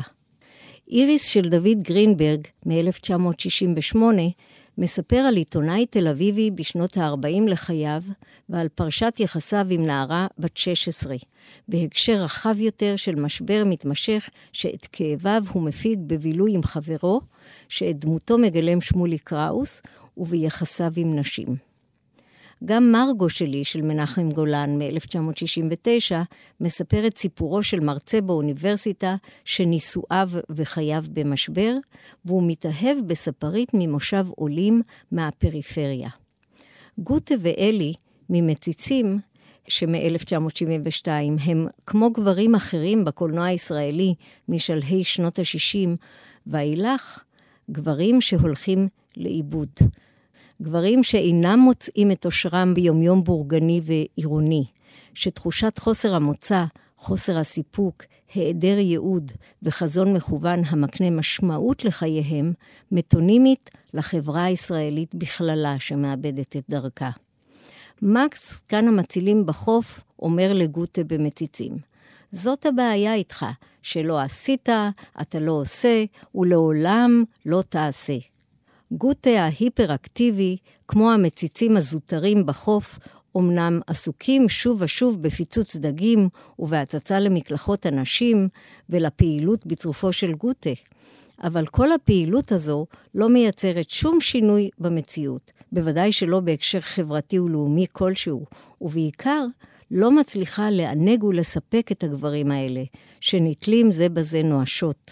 איריס 0.92 1.26
של 1.26 1.50
דוד 1.50 1.78
גרינברג 1.82 2.48
מ-1968 2.66 3.98
מספר 4.78 5.16
על 5.16 5.36
עיתונאי 5.36 5.86
תל 5.86 6.08
אביבי 6.08 6.52
בשנות 6.52 6.98
ה-40 6.98 7.50
לחייו 7.50 8.04
ועל 8.50 8.68
פרשת 8.68 9.14
יחסיו 9.20 9.66
עם 9.70 9.86
נערה 9.86 10.28
בת 10.40 10.58
16, 10.58 11.16
בהקשר 11.68 12.14
רחב 12.14 12.60
יותר 12.60 12.96
של 12.96 13.16
משבר 13.16 13.64
מתמשך 13.66 14.30
שאת 14.54 14.88
כאביו 14.92 15.44
הוא 15.52 15.64
מפיג 15.64 16.00
בבילוי 16.08 16.54
עם 16.54 16.64
חברו, 16.64 17.22
שאת 17.70 18.00
דמותו 18.00 18.38
מגלם 18.38 18.82
שמולי 18.82 19.18
קראוס, 19.18 19.82
וביחסיו 20.18 20.92
עם 20.96 21.20
נשים. 21.20 21.71
גם 22.66 22.92
מרגו 22.92 23.30
שלי, 23.30 23.64
של 23.64 23.82
מנחם 23.82 24.30
גולן 24.30 24.78
מ-1969, 24.78 26.16
מספר 26.60 27.08
את 27.08 27.18
סיפורו 27.18 27.64
של 27.64 27.80
מרצה 27.80 28.22
באוניברסיטה 28.22 29.16
שנישואיו 29.46 30.30
וחייו 30.50 31.04
במשבר, 31.14 31.74
והוא 32.26 32.44
מתאהב 32.48 32.98
בספרית 33.08 33.70
ממושב 33.74 34.26
עולים 34.36 34.82
מהפריפריה. 35.12 36.10
גוטה 36.98 37.36
ואלי, 37.40 37.94
ממציצים, 38.30 39.20
שמ-1972 39.68 41.08
הם, 41.44 41.68
כמו 41.86 42.12
גברים 42.12 42.56
אחרים 42.56 43.06
בקולנוע 43.06 43.46
הישראלי 43.46 44.16
משלהי 44.50 45.04
שנות 45.04 45.40
ה-60 45.40 45.90
ואילך, 46.48 47.24
גברים 47.72 48.22
שהולכים 48.22 48.88
לאיבוד. 49.18 49.70
גברים 50.62 51.04
שאינם 51.04 51.60
מוצאים 51.60 52.12
את 52.12 52.26
אושרם 52.26 52.74
ביומיום 52.74 53.24
בורגני 53.24 53.82
ועירוני, 53.84 54.66
שתחושת 55.14 55.78
חוסר 55.78 56.16
המוצא, 56.16 56.64
חוסר 56.98 57.38
הסיפוק, 57.38 58.04
היעדר 58.34 58.78
ייעוד 58.78 59.32
וחזון 59.64 60.14
מכוון 60.14 60.62
המקנה 60.66 61.10
משמעות 61.10 61.86
לחייהם, 61.86 62.54
מטונימית 62.92 63.70
לחברה 63.94 64.44
הישראלית 64.44 65.16
בכללה 65.16 65.80
שמאבדת 65.80 66.56
את 66.58 66.64
דרכה. 66.70 67.10
מקס, 68.02 68.60
כאן 68.60 68.88
המצילים 68.88 69.46
בחוף, 69.46 70.02
אומר 70.20 70.54
לגוטה 70.54 71.04
במציצים. 71.04 71.72
זאת 72.32 72.66
הבעיה 72.66 73.14
איתך, 73.14 73.46
שלא 73.82 74.20
עשית, 74.20 74.70
אתה 75.22 75.40
לא 75.40 75.52
עושה, 75.52 76.04
ולעולם 76.36 77.24
לא 77.46 77.64
תעשה. 77.70 78.31
גוטה 78.92 79.30
ההיפראקטיבי, 79.30 80.58
כמו 80.88 81.12
המציצים 81.12 81.78
הזוטרים 81.78 82.46
בחוף, 82.46 83.00
אמנם 83.38 83.80
עסוקים 83.88 84.50
שוב 84.50 84.82
ושוב 84.82 85.22
בפיצוץ 85.22 85.76
דגים 85.76 86.30
ובהצצה 86.60 87.20
למקלחות 87.20 87.86
הנשים 87.86 88.48
ולפעילות 88.90 89.66
בצרופו 89.66 90.14
של 90.14 90.34
גוטה. 90.34 90.70
אבל 91.44 91.66
כל 91.66 91.92
הפעילות 91.92 92.52
הזו 92.52 92.86
לא 93.16 93.30
מייצרת 93.30 93.90
שום 93.90 94.22
שינוי 94.22 94.70
במציאות, 94.80 95.52
בוודאי 95.72 96.12
שלא 96.12 96.40
בהקשר 96.40 96.80
חברתי 96.80 97.40
ולאומי 97.40 97.86
כלשהו, 97.92 98.46
ובעיקר 98.82 99.46
לא 99.92 100.12
מצליחה 100.12 100.70
לענג 100.70 101.24
ולספק 101.24 101.92
את 101.92 102.04
הגברים 102.04 102.52
האלה, 102.52 102.84
שנתלים 103.20 103.92
זה 103.92 104.10
בזה 104.10 104.44
נואשות. 104.44 105.12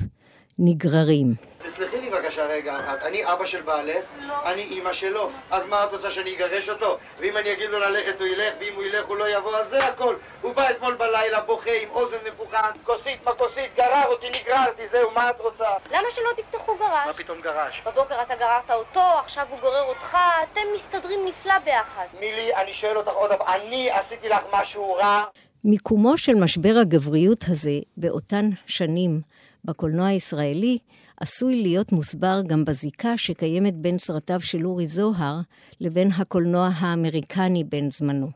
נגררים. 0.60 1.34
תסלחי 1.66 1.99
בבקשה 2.30 2.46
רגע 2.46 2.80
אחת, 2.80 3.04
אני 3.04 3.32
אבא 3.32 3.46
של 3.46 3.62
בעלך, 3.62 4.06
לא. 4.20 4.34
אני 4.46 4.62
אימא 4.62 4.94
שלו, 4.94 5.30
אז 5.52 5.66
מה 5.66 5.84
את 5.84 5.92
רוצה 5.92 6.12
שאני 6.12 6.36
אגרש 6.36 6.70
אותו? 6.70 6.98
ואם 7.18 7.38
אני 7.38 7.54
אגיד 7.54 7.70
לו 7.70 7.80
ללכת 7.80 8.20
הוא 8.20 8.28
ילך, 8.28 8.54
ואם 8.60 8.74
הוא 8.76 8.84
ילך 8.84 9.06
הוא 9.06 9.18
לא 9.18 9.30
יבוא, 9.38 9.58
אז 9.58 9.70
זה 9.70 9.86
הכל. 9.86 10.16
הוא 10.42 10.56
בא 10.56 10.70
אתמול 10.70 10.94
בלילה 10.94 11.42
בוכה 11.42 11.72
עם 11.82 11.90
אוזן 11.90 12.18
נפוחה, 12.28 12.70
כוסית 12.84 13.24
מה 13.24 13.32
כוסית, 13.32 13.76
גרר 13.76 14.06
אותי, 14.06 14.28
נגררתי, 14.30 14.88
זהו, 14.88 15.12
מה 15.12 15.30
את 15.30 15.40
רוצה? 15.40 15.68
למה 15.92 16.10
שלא 16.10 16.30
תפתחו 16.38 16.76
גרש? 16.76 17.08
מה 17.08 17.14
פתאום 17.14 17.42
גרש? 17.42 17.82
בבוקר 17.86 18.22
אתה 18.22 18.36
גררת 18.36 18.72
אותו, 18.72 19.04
עכשיו 19.20 19.46
הוא 19.50 19.60
גורר 19.60 19.84
אותך, 19.84 20.18
אתם 20.44 20.62
מסתדרים 20.76 21.20
נפלא 21.26 21.60
ביחד. 21.60 22.06
מילי, 22.20 22.56
אני 22.56 22.74
שואל 22.74 22.98
אותך 22.98 23.12
עוד 23.12 23.32
פעם, 23.34 23.56
אני 23.56 23.92
עשיתי 23.92 24.30
לך 24.30 24.42
משהו 24.52 24.94
רע? 24.94 25.24
מיקומו 25.64 26.18
של 26.18 26.36
משבר 26.36 26.74
הגבריות 26.82 27.44
הזה 27.48 27.80
באותן 27.98 28.50
שנים 28.68 29.22
בקולנוע 29.66 30.08
הישראלי 30.08 30.78
עשוי 31.18 31.62
להיות 31.62 31.92
מוסבר 31.92 32.42
גם 32.48 32.66
בזיקה 32.66 33.18
שקיימת 33.18 33.76
בין 33.76 34.00
סרטיו 34.00 34.40
של 34.40 34.66
אורי 34.66 34.88
זוהר 34.88 35.40
לבין 35.82 36.12
הקולנוע 36.12 36.70
האמריקני 36.76 37.64
בן 37.64 37.90
זמנו. 37.90 38.30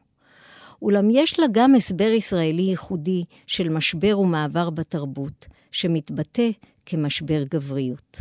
אולם 0.81 1.09
יש 1.09 1.39
לה 1.39 1.45
גם 1.51 1.75
הסבר 1.75 2.11
ישראלי 2.11 2.61
ייחודי 2.61 3.23
של 3.47 3.69
משבר 3.69 4.19
ומעבר 4.19 4.69
בתרבות, 4.69 5.47
שמתבטא 5.71 6.49
כמשבר 6.85 7.43
גבריות. 7.43 8.17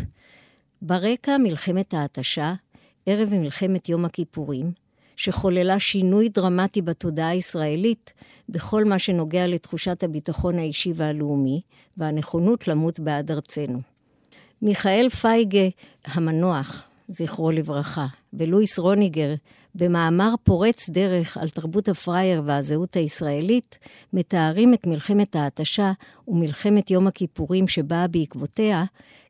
ברקע 0.83 1.37
מלחמת 1.39 1.95
ההתשה, 1.95 2.55
ערב 3.07 3.29
מלחמת 3.35 3.89
יום 3.89 4.05
הכיפורים, 4.05 4.73
שחוללה 5.17 5.79
שינוי 5.79 6.29
דרמטי 6.29 6.83
בתודעה 6.83 7.29
הישראלית 7.29 8.13
בכל 8.49 8.85
מה 8.85 8.99
שנוגע 8.99 9.47
לתחושת 9.47 10.03
הביטחון 10.03 10.59
האישי 10.59 10.93
והלאומי, 10.95 11.61
והנכונות 11.97 12.69
למות 12.69 13.01
בעד 13.01 13.31
ארצנו. 13.31 13.81
מיכאל 14.63 15.09
פייגה 15.09 15.69
המנוח, 16.05 16.85
זכרו 17.09 17.51
לברכה, 17.51 18.07
ולואיס 18.33 18.79
רוניגר, 18.79 19.35
במאמר 19.75 20.35
פורץ 20.43 20.89
דרך 20.91 21.37
על 21.37 21.49
תרבות 21.49 21.89
הפראייר 21.89 22.43
והזהות 22.45 22.97
הישראלית, 22.97 23.79
מתארים 24.13 24.75
את 24.75 24.87
מלחמת 24.87 25.37
ההתשה 25.37 25.93
ומלחמת 26.29 26.91
יום 26.91 27.07
הכיפורים 27.07 27.69
שבאה 27.69 28.07
בעקבותיה 28.07 28.85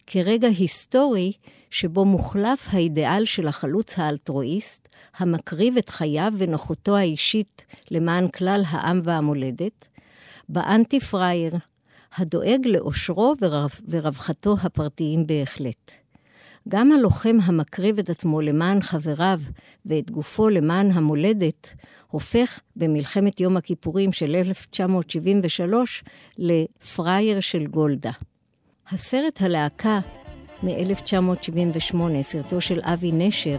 כרגע 0.07 0.49
היסטורי 0.49 1.33
שבו 1.71 2.05
מוחלף 2.05 2.67
האידיאל 2.71 3.25
של 3.25 3.49
החלוץ 3.49 3.99
האלטרואיסט, 3.99 4.89
המקריב 5.17 5.77
את 5.77 5.89
חייו 5.89 6.33
ונוחותו 6.39 6.97
האישית 6.97 7.65
למען 7.91 8.29
כלל 8.29 8.63
העם 8.67 9.01
והמולדת, 9.05 9.89
באנטי 10.49 11.01
פראייר, 11.01 11.53
הדואג 12.17 12.67
לאושרו 12.67 13.35
ורב, 13.41 13.71
ורווחתו 13.89 14.57
הפרטיים 14.63 15.27
בהחלט. 15.27 15.91
גם 16.69 16.93
הלוחם 16.93 17.37
המקריב 17.43 17.99
את 17.99 18.11
עצמו 18.11 18.41
למען 18.41 18.81
חבריו 18.81 19.41
ואת 19.87 20.11
גופו 20.11 20.49
למען 20.49 20.91
המולדת, 20.91 21.75
הופך 22.11 22.61
במלחמת 22.77 23.41
יום 23.41 23.57
הכיפורים 23.57 24.13
של 24.13 24.35
1973 24.35 26.05
לפראייר 26.39 27.41
של 27.41 27.67
גולדה. 27.67 28.11
הסרט 28.93 29.43
הלהקה 29.43 30.01
מ-1978, 30.63 31.97
סרטו 32.23 32.61
של 32.61 32.81
אבי 32.83 33.13
נשר, 33.13 33.57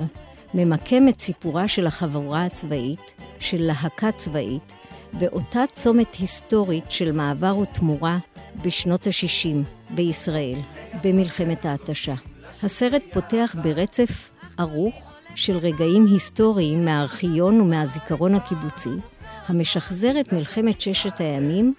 ממקם 0.53 1.07
את 1.09 1.21
סיפורה 1.21 1.67
של 1.67 1.87
החבורה 1.87 2.45
הצבאית, 2.45 2.99
של 3.39 3.61
להקה 3.61 4.11
צבאית, 4.11 4.71
באותה 5.13 5.63
צומת 5.73 6.15
היסטורית 6.15 6.91
של 6.91 7.11
מעבר 7.11 7.57
ותמורה 7.57 8.17
בשנות 8.61 9.07
ה-60 9.07 9.55
בישראל, 9.95 10.59
במלחמת 11.03 11.65
ההתשה. 11.65 12.15
הסרט 12.63 13.03
פותח 13.13 13.55
ברצף 13.63 14.31
ארוך 14.59 15.11
של 15.35 15.57
רגעים 15.57 16.05
היסטוריים 16.05 16.85
מהארכיון 16.85 17.61
ומהזיכרון 17.61 18.35
הקיבוצי, 18.35 18.89
המשחזר 19.47 20.19
את 20.19 20.33
מלחמת 20.33 20.81
ששת 20.81 21.19
הימים 21.19 21.73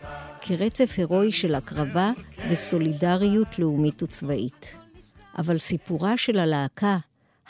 כרצף 0.47 0.95
הירואי 0.97 1.33
של 1.33 1.55
הקרבה 1.55 2.13
וסולידריות 2.51 3.59
לאומית 3.59 4.03
וצבאית. 4.03 4.75
אבל 5.39 5.59
סיפורה 5.59 6.17
של 6.17 6.39
הלהקה, 6.39 6.99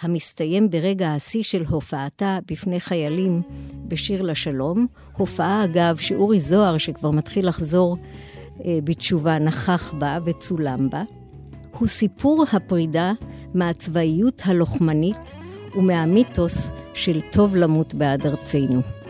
המסתיים 0.01 0.71
ברגע 0.71 1.09
השיא 1.09 1.43
של 1.43 1.65
הופעתה 1.69 2.39
בפני 2.51 2.81
חיילים 2.81 3.43
בשיר 3.89 4.23
לשלום, 4.23 4.87
הופעה 5.17 5.65
אגב 5.65 5.97
שאורי 5.97 6.41
זוהר, 6.41 6.79
שכבר 6.79 7.11
מתחיל 7.11 7.49
לחזור 7.49 7.97
אה, 8.65 8.79
בתשובה, 8.85 9.39
נכח 9.39 9.95
בה 9.99 10.19
וצולם 10.25 10.91
בה, 10.91 11.03
הוא 11.79 11.89
סיפור 11.89 12.45
הפרידה 12.53 13.13
מהצבאיות 13.55 14.43
הלוחמנית 14.45 15.33
ומהמיתוס 15.75 16.69
של 16.95 17.21
טוב 17.33 17.57
למות 17.57 17.95
בעד 17.95 18.27
ארצנו. 18.27 19.04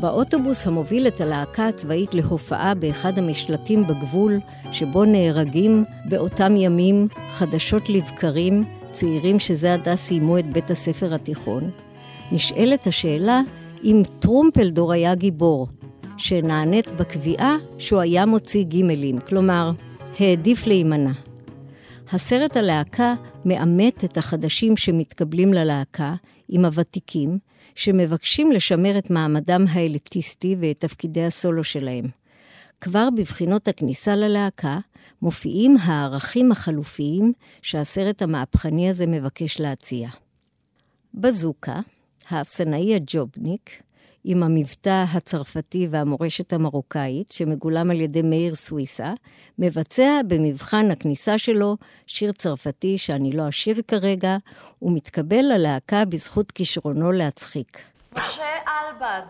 באוטובוס 0.00 0.66
המוביל 0.66 1.06
את 1.06 1.20
הלהקה 1.20 1.68
הצבאית 1.68 2.14
להופעה 2.14 2.74
באחד 2.74 3.18
המשלטים 3.18 3.86
בגבול, 3.86 4.40
שבו 4.72 5.04
נהרגים 5.04 5.84
באותם 6.08 6.56
ימים 6.56 7.08
חדשות 7.32 7.88
לבקרים 7.88 8.64
צעירים 8.92 9.38
שזה 9.38 9.74
עתה 9.74 9.96
סיימו 9.96 10.38
את 10.38 10.46
בית 10.46 10.70
הספר 10.70 11.14
התיכון, 11.14 11.70
נשאלת 12.32 12.86
השאלה 12.86 13.40
אם 13.84 14.02
טרומפלדור 14.18 14.92
היה 14.92 15.14
גיבור, 15.14 15.68
שנענית 16.16 16.90
בקביעה 16.90 17.56
שהוא 17.78 18.00
היה 18.00 18.26
מוציא 18.26 18.64
גימלים, 18.64 19.18
כלומר, 19.18 19.72
העדיף 20.18 20.66
להימנע. 20.66 21.12
הסרט 22.12 22.56
הלהקה 22.56 23.14
מאמת 23.44 24.04
את 24.04 24.18
החדשים 24.18 24.76
שמתקבלים 24.76 25.54
ללהקה 25.54 26.14
עם 26.48 26.64
הוותיקים, 26.64 27.38
שמבקשים 27.76 28.52
לשמר 28.52 28.98
את 28.98 29.10
מעמדם 29.10 29.64
האליטיסטי 29.68 30.56
ואת 30.60 30.80
תפקידי 30.80 31.24
הסולו 31.24 31.64
שלהם. 31.64 32.04
כבר 32.80 33.08
בבחינות 33.16 33.68
הכניסה 33.68 34.16
ללהקה 34.16 34.78
מופיעים 35.22 35.76
הערכים 35.82 36.52
החלופיים 36.52 37.32
שהסרט 37.62 38.22
המהפכני 38.22 38.90
הזה 38.90 39.06
מבקש 39.06 39.60
להציע. 39.60 40.08
בזוקה, 41.14 41.80
האפסנאי 42.28 42.94
הג'ובניק, 42.94 43.82
עם 44.28 44.42
המבטא 44.42 45.04
הצרפתי 45.14 45.88
והמורשת 45.90 46.52
המרוקאית, 46.52 47.32
שמגולם 47.32 47.90
על 47.90 48.00
ידי 48.00 48.22
מאיר 48.22 48.54
סוויסה, 48.54 49.12
מבצע 49.58 50.20
במבחן 50.28 50.90
הכניסה 50.90 51.38
שלו 51.38 51.76
שיר 52.06 52.32
צרפתי 52.32 52.98
שאני 52.98 53.32
לא 53.32 53.48
אשיר 53.48 53.82
כרגע, 53.88 54.36
ומתקבל 54.82 55.42
ללהקה 55.42 56.04
בזכות 56.04 56.52
כישרונו 56.52 57.12
להצחיק. 57.12 57.78
משה 58.12 58.42
אלבז, 58.66 59.28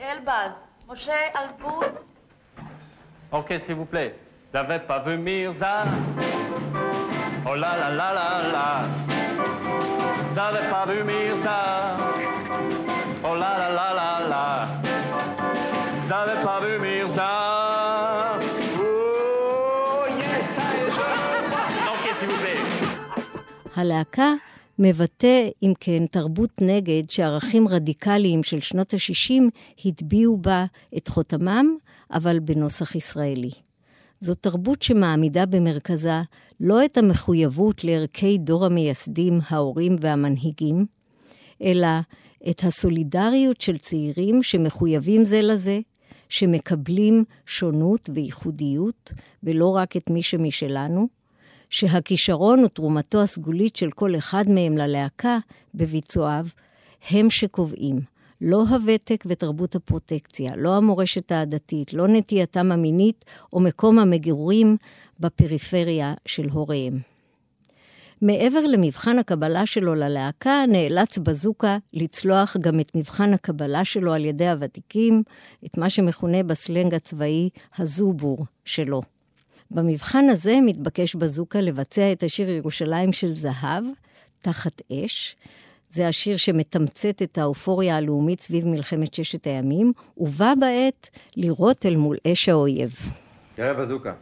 אלבז, 0.00 0.52
משה 0.88 1.14
אלבוז. 1.36 1.86
אוקיי, 3.32 3.58
s'il 3.58 3.74
vous 3.74 3.94
plaît. 3.94 4.12
Vous 4.52 4.58
avez 4.58 4.80
pas 4.80 4.98
vu 5.06 5.16
Mirza 5.16 5.84
Oh 7.50 7.54
là 7.54 7.72
là 7.80 7.88
là 8.00 8.08
là 8.18 8.28
là 8.54 8.68
Vous 10.28 10.38
avez 10.38 10.64
pas 10.72 10.84
vu 10.90 10.98
Mirza 11.04 11.60
Oh 13.24 13.34
là 13.34 13.52
là 13.60 13.68
là 13.78 13.91
là 13.91 13.91
là 13.91 13.91
הלהקה 23.82 24.32
מבטא, 24.78 25.48
אם 25.62 25.72
כן, 25.80 26.06
תרבות 26.06 26.50
נגד 26.60 27.10
שערכים 27.10 27.68
רדיקליים 27.68 28.42
של 28.42 28.60
שנות 28.60 28.94
ה-60 28.94 29.42
הטביעו 29.84 30.36
בה 30.36 30.64
את 30.96 31.08
חותמם, 31.08 31.76
אבל 32.12 32.38
בנוסח 32.38 32.94
ישראלי. 32.94 33.50
זו 34.20 34.34
תרבות 34.34 34.82
שמעמידה 34.82 35.46
במרכזה 35.46 36.20
לא 36.60 36.84
את 36.84 36.98
המחויבות 36.98 37.84
לערכי 37.84 38.38
דור 38.38 38.66
המייסדים, 38.66 39.40
ההורים 39.48 39.96
והמנהיגים, 40.00 40.86
אלא 41.62 41.88
את 42.50 42.64
הסולידריות 42.64 43.60
של 43.60 43.78
צעירים 43.78 44.42
שמחויבים 44.42 45.24
זה 45.24 45.42
לזה, 45.42 45.80
שמקבלים 46.28 47.24
שונות 47.46 48.10
וייחודיות, 48.14 49.12
ולא 49.42 49.68
רק 49.68 49.96
את 49.96 50.10
מי 50.10 50.22
שמשלנו, 50.22 51.08
שהכישרון 51.72 52.64
ותרומתו 52.64 53.22
הסגולית 53.22 53.76
של 53.76 53.90
כל 53.90 54.16
אחד 54.16 54.44
מהם 54.48 54.78
ללהקה 54.78 55.38
בביצועיו 55.74 56.46
הם 57.10 57.30
שקובעים. 57.30 58.00
לא 58.40 58.64
הוותק 58.68 59.24
ותרבות 59.26 59.74
הפרוטקציה, 59.74 60.56
לא 60.56 60.76
המורשת 60.76 61.32
העדתית, 61.32 61.92
לא 61.92 62.08
נטייתם 62.08 62.72
המינית 62.72 63.24
או 63.52 63.60
מקום 63.60 63.98
המגורים 63.98 64.76
בפריפריה 65.20 66.14
של 66.26 66.48
הוריהם. 66.48 66.98
מעבר 68.22 68.66
למבחן 68.66 69.18
הקבלה 69.18 69.66
שלו 69.66 69.94
ללהקה, 69.94 70.64
נאלץ 70.68 71.18
בזוקה 71.18 71.78
לצלוח 71.92 72.56
גם 72.60 72.80
את 72.80 72.92
מבחן 72.94 73.34
הקבלה 73.34 73.84
שלו 73.84 74.12
על 74.14 74.24
ידי 74.24 74.48
הוותיקים, 74.48 75.22
את 75.66 75.78
מה 75.78 75.90
שמכונה 75.90 76.42
בסלנג 76.42 76.94
הצבאי 76.94 77.48
הזובור 77.78 78.46
שלו. 78.64 79.02
במבחן 79.74 80.24
הזה 80.30 80.54
מתבקש 80.66 81.14
בזוקה 81.14 81.60
לבצע 81.60 82.12
את 82.12 82.22
השיר 82.22 82.50
ירושלים 82.50 83.12
של 83.12 83.34
זהב, 83.34 83.84
תחת 84.42 84.82
אש. 84.92 85.36
זה 85.90 86.08
השיר 86.08 86.36
שמתמצת 86.36 87.22
את 87.22 87.38
האופוריה 87.38 87.96
הלאומית 87.96 88.40
סביב 88.40 88.66
מלחמת 88.66 89.14
ששת 89.14 89.46
הימים, 89.46 89.92
ובה 90.16 90.52
בעת 90.60 91.10
לירות 91.36 91.86
אל 91.86 91.96
מול 91.96 92.16
אש 92.32 92.48
האויב. 92.48 92.92
תראה 93.54 93.74
בזוקה, 93.74 94.14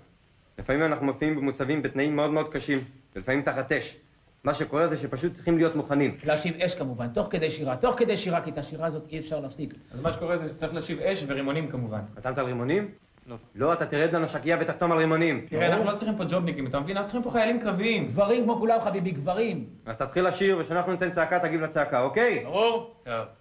לפעמים 0.58 0.84
אנחנו 0.84 1.06
מופיעים 1.06 1.36
במוצבים 1.36 1.82
בתנאים 1.82 2.16
מאוד 2.16 2.30
מאוד 2.30 2.48
קשים, 2.52 2.84
ולפעמים 3.16 3.42
תחת 3.42 3.72
אש. 3.72 3.96
מה 4.44 4.54
שקורה 4.54 4.88
זה 4.88 4.96
שפשוט 4.96 5.34
צריכים 5.34 5.58
להיות 5.58 5.76
מוכנים. 5.76 6.16
להשיב 6.24 6.54
אש 6.60 6.74
כמובן, 6.74 7.08
תוך 7.08 7.26
כדי 7.30 7.50
שירה, 7.50 7.76
תוך 7.76 7.98
כדי 7.98 8.16
שירה, 8.16 8.40
כי 8.40 8.50
את 8.50 8.58
השירה 8.58 8.86
הזאת 8.86 9.02
אי 9.12 9.18
אפשר 9.18 9.40
להפסיק. 9.40 9.74
אז 9.90 10.00
מה 10.00 10.12
שקורה 10.12 10.38
זה 10.38 10.48
שצריך 10.48 10.74
להשיב 10.74 11.00
אש 11.00 11.24
ורימונים 11.26 11.68
כמובן. 11.68 12.00
חתמת 12.16 12.38
על 12.38 12.44
רימונים? 12.46 12.88
לא. 13.30 13.36
לא, 13.54 13.72
אתה 13.72 13.86
תרד 13.86 14.12
לנשקייה 14.12 14.56
ותחתום 14.60 14.92
על 14.92 14.98
רימונים. 14.98 15.46
תראה, 15.50 15.66
אנחנו 15.66 15.84
לא 15.84 15.96
צריכים 15.96 16.16
פה 16.16 16.24
ג'ובניקים, 16.24 16.66
אתה 16.66 16.80
מבין? 16.80 16.96
אנחנו 16.96 17.06
צריכים 17.06 17.22
פה 17.22 17.30
חיילים 17.30 17.60
קרביים. 17.60 18.06
גברים 18.06 18.44
כמו 18.44 18.56
כולם, 18.56 18.78
חביבי, 18.84 19.10
גברים. 19.10 19.64
אז 19.86 19.96
תתחיל 19.96 20.28
לשיר, 20.28 20.58
וכשאנחנו 20.60 20.92
ניתן 20.92 21.10
צעקה 21.10 21.38
תגיב 21.38 21.60
לצעקה, 21.60 22.00
אוקיי? 22.02 22.42
ברור? 22.44 22.94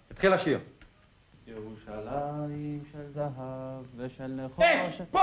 תתחיל 0.08 0.34
לשיר. 0.34 0.58
ירושלים 1.56 2.82
של 2.92 3.12
זהב 3.14 3.84
ושל 3.96 4.26
נחושת... 4.26 4.62
אש! 4.64 5.00
פול! 5.10 5.20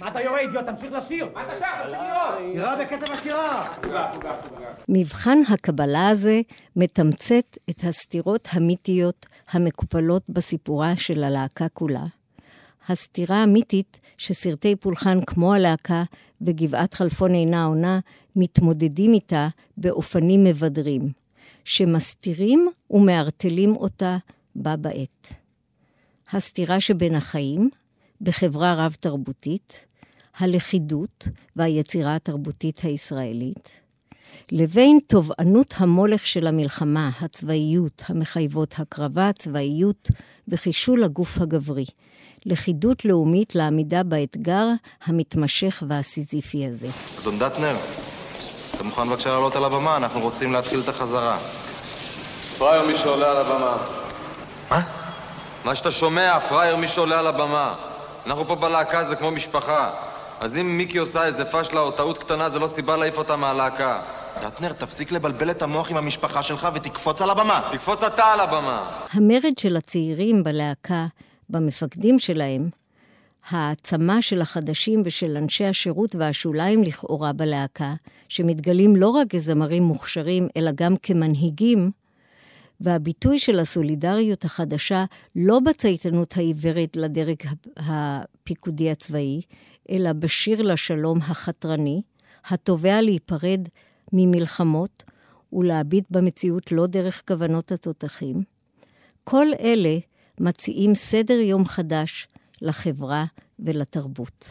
מה 0.00 0.08
אתה 0.08 0.20
יורה, 0.20 0.40
אידיוט? 0.40 0.64
תמשיך 0.64 0.92
לשיר! 0.92 1.28
מה 1.34 1.42
אתה 1.44 1.58
שר? 1.58 1.82
תמשיך 1.82 1.98
לראות! 2.00 2.52
שירה 2.52 2.76
בקצב 2.76 3.12
השירה! 3.12 3.72
מבחן 4.88 5.38
הקבלה 5.48 6.08
הזה 6.08 6.40
מתמצת 6.76 7.58
את 7.70 7.84
הסתירות 7.84 8.48
המיתיות 8.52 9.26
המקופלות 9.50 10.22
בסיפורה 10.28 10.96
של 10.96 11.24
הלהקה 11.24 11.68
כולה. 11.68 12.04
הסתירה 12.88 13.42
המיתית 13.42 14.00
שסרטי 14.18 14.76
פולחן 14.76 15.18
כמו 15.26 15.54
הלהקה 15.54 16.02
וגבעת 16.40 16.94
חלפון 16.94 17.34
אינה 17.34 17.64
עונה 17.64 18.00
מתמודדים 18.36 19.12
איתה 19.12 19.48
באופנים 19.76 20.44
מבדרים. 20.44 21.25
שמסתירים 21.66 22.68
ומערטלים 22.90 23.76
אותה 23.76 24.16
בה 24.54 24.76
בעת. 24.76 25.32
הסתירה 26.32 26.80
שבין 26.80 27.14
החיים, 27.14 27.70
בחברה 28.20 28.74
רב-תרבותית, 28.74 29.72
הלכידות 30.38 31.28
והיצירה 31.56 32.16
התרבותית 32.16 32.80
הישראלית, 32.82 33.70
לבין 34.52 34.98
תובענות 35.06 35.74
המולך 35.76 36.26
של 36.26 36.46
המלחמה, 36.46 37.10
הצבאיות, 37.20 38.02
המחייבות 38.08 38.74
הקרבה, 38.78 39.30
צבאיות 39.38 40.08
וחישול 40.48 41.04
הגוף 41.04 41.38
הגברי, 41.40 41.86
לכידות 42.46 43.04
לאומית 43.04 43.54
לעמידה 43.54 44.02
באתגר 44.02 44.66
המתמשך 45.04 45.82
והסיזיפי 45.88 46.66
הזה. 46.66 46.88
אדון 47.22 47.38
דטנר, 47.38 47.74
אתה 48.76 48.84
מוכן 48.84 49.08
בבקשה 49.08 49.28
לעלות 49.28 49.56
על 49.56 49.64
הבמה? 49.64 49.96
אנחנו 49.96 50.20
רוצים 50.20 50.52
להתחיל 50.52 50.80
את 50.80 50.88
החזרה. 50.88 51.38
פראייר 52.58 52.86
מי 52.86 52.94
שעולה 52.94 53.30
על 53.30 53.36
הבמה. 53.36 53.76
מה? 54.70 54.80
מה 55.64 55.74
שאתה 55.74 55.90
שומע, 55.90 56.40
פראייר 56.40 56.76
מי 56.76 56.88
שעולה 56.88 57.18
על 57.18 57.26
הבמה. 57.26 57.74
אנחנו 58.26 58.44
פה 58.44 58.54
בלהקה 58.54 59.04
זה 59.04 59.16
כמו 59.16 59.30
משפחה. 59.30 59.90
אז 60.40 60.56
אם 60.56 60.78
מיקי 60.78 60.98
עושה 60.98 61.24
איזה 61.24 61.44
פשלה 61.44 61.80
או 61.80 61.90
טעות 61.90 62.18
קטנה, 62.18 62.48
זה 62.48 62.58
לא 62.58 62.66
סיבה 62.66 62.96
להעיף 62.96 63.18
אותה 63.18 63.36
מהלהקה. 63.36 64.00
דטנר, 64.42 64.72
תפסיק 64.72 65.12
לבלבל 65.12 65.50
את 65.50 65.62
המוח 65.62 65.90
עם 65.90 65.96
המשפחה 65.96 66.42
שלך 66.42 66.68
ותקפוץ 66.74 67.22
על 67.22 67.30
הבמה. 67.30 67.68
תקפוץ 67.72 68.02
אתה 68.02 68.24
על 68.24 68.40
הבמה. 68.40 68.90
המרד 69.12 69.58
של 69.58 69.76
הצעירים 69.76 70.44
בלהקה, 70.44 71.06
במפקדים 71.50 72.18
שלהם, 72.18 72.68
העצמה 73.48 74.22
של 74.22 74.40
החדשים 74.40 75.02
ושל 75.04 75.36
אנשי 75.36 75.64
השירות 75.64 76.14
והשוליים 76.14 76.82
לכאורה 76.82 77.32
בלהקה, 77.32 77.94
שמתגלים 78.28 78.96
לא 78.96 79.08
רק 79.08 79.30
כזמרים 79.30 79.82
מוכשרים, 79.82 80.48
אלא 80.56 80.70
גם 80.74 80.96
כמנהיגים, 81.02 81.90
והביטוי 82.80 83.38
של 83.38 83.58
הסולידריות 83.58 84.44
החדשה 84.44 85.04
לא 85.36 85.60
בצייתנות 85.60 86.36
העיוורת 86.36 86.96
לדרג 86.96 87.36
הפיקודי 87.76 88.90
הצבאי, 88.90 89.40
אלא 89.90 90.12
בשיר 90.12 90.62
לשלום 90.62 91.18
החתרני, 91.18 92.02
התובע 92.50 93.02
להיפרד 93.02 93.60
ממלחמות 94.12 95.04
ולהביט 95.52 96.04
במציאות 96.10 96.72
לא 96.72 96.86
דרך 96.86 97.22
כוונות 97.28 97.72
התותחים. 97.72 98.42
כל 99.24 99.46
אלה 99.60 99.98
מציעים 100.40 100.94
סדר 100.94 101.38
יום 101.38 101.64
חדש 101.64 102.28
לחברה 102.62 103.24
ולתרבות. 103.58 104.48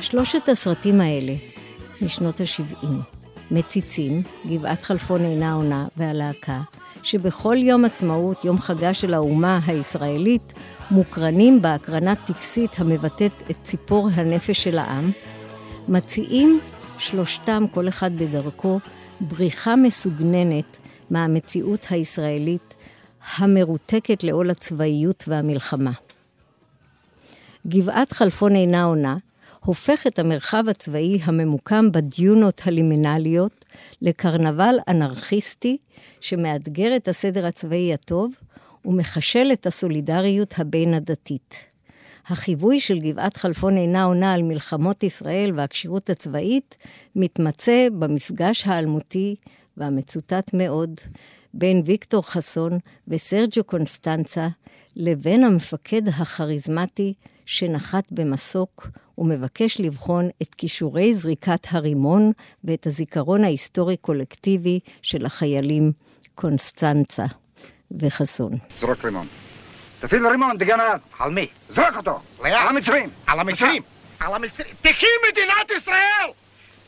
שלושת 0.00 0.48
הסרטים 0.48 1.00
האלה, 1.00 1.34
משנות 2.02 2.40
ה-70, 2.40 2.86
מציצים, 3.50 4.22
גבעת 4.46 4.82
חלפון 4.82 5.24
אינה 5.24 5.52
עונה 5.52 5.86
והלהקה, 5.96 6.60
שבכל 7.04 7.56
יום 7.58 7.84
עצמאות, 7.84 8.44
יום 8.44 8.58
חגה 8.58 8.94
של 8.94 9.14
האומה 9.14 9.60
הישראלית, 9.66 10.52
מוקרנים 10.90 11.62
בהקרנה 11.62 12.14
טקסית 12.14 12.70
המבטאת 12.78 13.32
את 13.50 13.56
ציפור 13.62 14.08
הנפש 14.14 14.64
של 14.64 14.78
העם, 14.78 15.10
מציעים 15.88 16.60
שלושתם, 16.98 17.64
כל 17.70 17.88
אחד 17.88 18.10
בדרכו, 18.16 18.80
בריחה 19.20 19.76
מסוגננת 19.76 20.76
מהמציאות 21.10 21.86
הישראלית 21.90 22.74
המרותקת 23.36 24.24
לעול 24.24 24.50
הצבאיות 24.50 25.24
והמלחמה. 25.28 25.92
גבעת 27.66 28.12
חלפון 28.12 28.56
אינה 28.56 28.84
עונה 28.84 29.16
הופך 29.64 30.06
את 30.06 30.18
המרחב 30.18 30.68
הצבאי 30.68 31.18
הממוקם 31.24 31.92
בדיונות 31.92 32.60
הלימינליות 32.64 33.64
לקרנבל 34.02 34.74
אנרכיסטי 34.88 35.76
שמאתגר 36.20 36.96
את 36.96 37.08
הסדר 37.08 37.46
הצבאי 37.46 37.94
הטוב 37.94 38.32
ומחשל 38.84 39.48
את 39.52 39.66
הסולידריות 39.66 40.54
הבין-הדתית. 40.58 41.54
החיווי 42.26 42.80
של 42.80 42.98
גבעת 42.98 43.36
חלפון 43.36 43.76
אינה 43.76 44.04
עונה 44.04 44.32
על 44.32 44.42
מלחמות 44.42 45.02
ישראל 45.02 45.52
והכשירות 45.54 46.10
הצבאית, 46.10 46.76
מתמצא 47.16 47.88
במפגש 47.98 48.66
האלמותי 48.66 49.34
והמצוטט 49.76 50.54
מאוד 50.54 51.00
בין 51.54 51.82
ויקטור 51.84 52.22
חסון 52.22 52.78
וסרג'ו 53.08 53.64
קונסטנצה 53.64 54.48
לבין 54.96 55.44
המפקד 55.44 56.08
הכריזמטי 56.08 57.14
שנחת 57.46 58.04
במסוק 58.10 58.86
ומבקש 59.18 59.80
לבחון 59.80 60.28
את 60.42 60.54
כישורי 60.54 61.14
זריקת 61.14 61.66
הרימון 61.70 62.32
ואת 62.64 62.86
הזיכרון 62.86 63.44
ההיסטורי-קולקטיבי 63.44 64.80
של 65.02 65.26
החיילים 65.26 65.92
קונסטנצה 66.34 67.24
וחסון. 68.00 68.52
זרוק 68.78 69.04
רימון. 69.04 69.26
תפעיל 70.00 70.26
רימון, 70.26 70.58
דגנב. 70.58 71.00
על 71.18 71.30
מי? 71.30 71.46
זרוק 71.70 71.96
אותו. 71.96 72.20
על 72.42 72.52
המצרים. 72.52 73.10
על 73.26 73.40
המצרים. 73.40 73.82
על 74.20 74.34
המצרים. 74.34 74.74
תחי 74.80 75.06
מדינת 75.30 75.70
ישראל! 75.76 76.30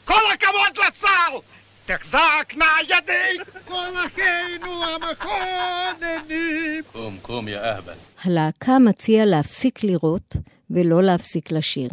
כל 0.04 0.32
הכבוד 0.34 0.86
לצה"ל! 0.86 1.55
תחזקנה 1.86 2.64
ידי 2.84 3.44
כל 3.64 3.92
אחינו 4.06 4.84
המכוננים. 4.84 6.82
קום, 6.92 7.18
קום, 7.22 7.48
יא 7.48 7.58
אהבל. 7.58 7.92
הלהקה 8.24 8.78
מציע 8.78 9.24
להפסיק 9.24 9.82
לירות 9.84 10.36
ולא 10.70 11.02
להפסיק 11.02 11.52
לשיר. 11.52 11.90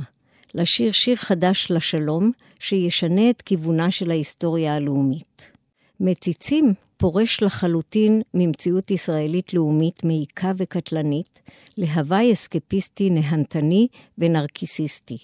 לשיר 0.56 0.92
שיר 0.92 1.16
חדש 1.16 1.72
לשלום, 1.72 2.32
שישנה 2.60 3.30
את 3.30 3.42
כיוונה 3.42 3.92
של 3.92 4.12
ההיסטוריה 4.12 4.76
הלאומית. 4.76 5.52
מציצים 6.00 6.74
פורש 6.98 7.44
לחלוטין 7.44 8.22
ממציאות 8.34 8.92
ישראלית 8.92 9.54
לאומית 9.54 10.04
מעיקה 10.04 10.52
וקטלנית, 10.58 11.40
להוואי 11.78 12.34
אסקפיסטי 12.34 13.10
נהנתני 13.10 13.88
ונרקיסיסטי. 14.18 15.18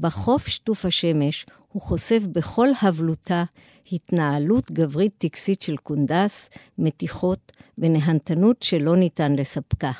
בחוף 0.00 0.48
שטוף 0.48 0.84
השמש 0.84 1.46
הוא 1.68 1.82
חושף 1.82 2.22
בכל 2.32 2.68
הבלותה 2.82 3.44
התנהלות 3.92 4.70
גברית 4.70 5.12
טקסית 5.18 5.62
של 5.62 5.76
קונדס, 5.76 6.50
מתיחות 6.78 7.52
ונהנתנות 7.78 8.62
שלא 8.62 8.96
ניתן 8.96 9.32
לספקה. 9.32 9.90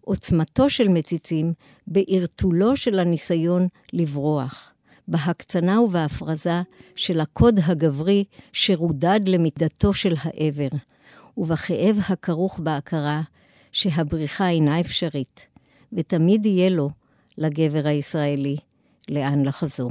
עוצמתו 0.00 0.70
של 0.70 0.88
מציצים 0.88 1.52
בערטולו 1.86 2.76
של 2.76 2.98
הניסיון 2.98 3.68
לברוח, 3.92 4.72
בהקצנה 5.08 5.80
ובהפרזה 5.80 6.62
של 6.96 7.20
הקוד 7.20 7.60
הגברי 7.64 8.24
שרודד 8.52 9.20
למידתו 9.26 9.92
של 9.92 10.14
העבר, 10.22 10.68
ובכאב 11.36 11.98
הכרוך 12.08 12.58
בהכרה 12.58 13.22
שהבריחה 13.72 14.48
אינה 14.48 14.80
אפשרית, 14.80 15.46
ותמיד 15.92 16.46
יהיה 16.46 16.70
לו, 16.70 16.90
לגבר 17.38 17.86
הישראלי, 17.86 18.56
לאן 19.08 19.44
לחזור. 19.44 19.90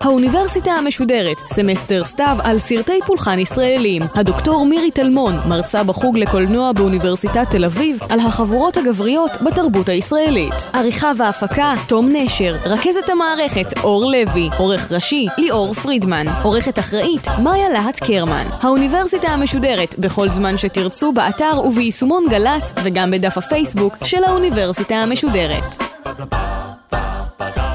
האוניברסיטה 0.00 0.72
המשודרת, 0.72 1.38
סמסטר 1.46 2.04
סתיו 2.04 2.38
על 2.44 2.58
סרטי 2.58 3.00
פולחן 3.06 3.38
ישראלים. 3.38 4.02
הדוקטור 4.14 4.66
מירי 4.66 4.90
טלמון, 4.90 5.40
מרצה 5.48 5.82
בחוג 5.82 6.18
לקולנוע 6.18 6.72
באוניברסיטת 6.72 7.50
תל 7.50 7.64
אביב, 7.64 7.98
על 8.08 8.20
החבורות 8.20 8.76
הגבריות 8.76 9.30
בתרבות 9.42 9.88
הישראלית. 9.88 10.54
עריכה 10.72 11.12
והפקה, 11.18 11.74
תום 11.88 12.08
נשר. 12.12 12.56
רכזת 12.64 13.10
המערכת, 13.10 13.78
אור 13.84 14.04
לוי. 14.04 14.48
עורך 14.58 14.92
ראשי, 14.92 15.26
ליאור 15.38 15.74
פרידמן. 15.74 16.26
עורכת 16.42 16.78
אחראית, 16.78 17.26
מאיה 17.42 17.68
להט 17.68 18.00
קרמן. 18.04 18.46
האוניברסיטה 18.60 19.28
המשודרת, 19.28 19.98
בכל 19.98 20.30
זמן 20.30 20.58
שתרצו, 20.58 21.12
באתר 21.12 21.60
וביישומון 21.64 22.24
גל"צ, 22.30 22.74
וגם 22.84 23.10
בדף 23.10 23.38
הפייסבוק 23.38 23.96
של 24.04 24.24
האוניברסיטה 24.24 24.94
המשודרת. 24.94 25.76
Ba-da-ba. 26.04 27.69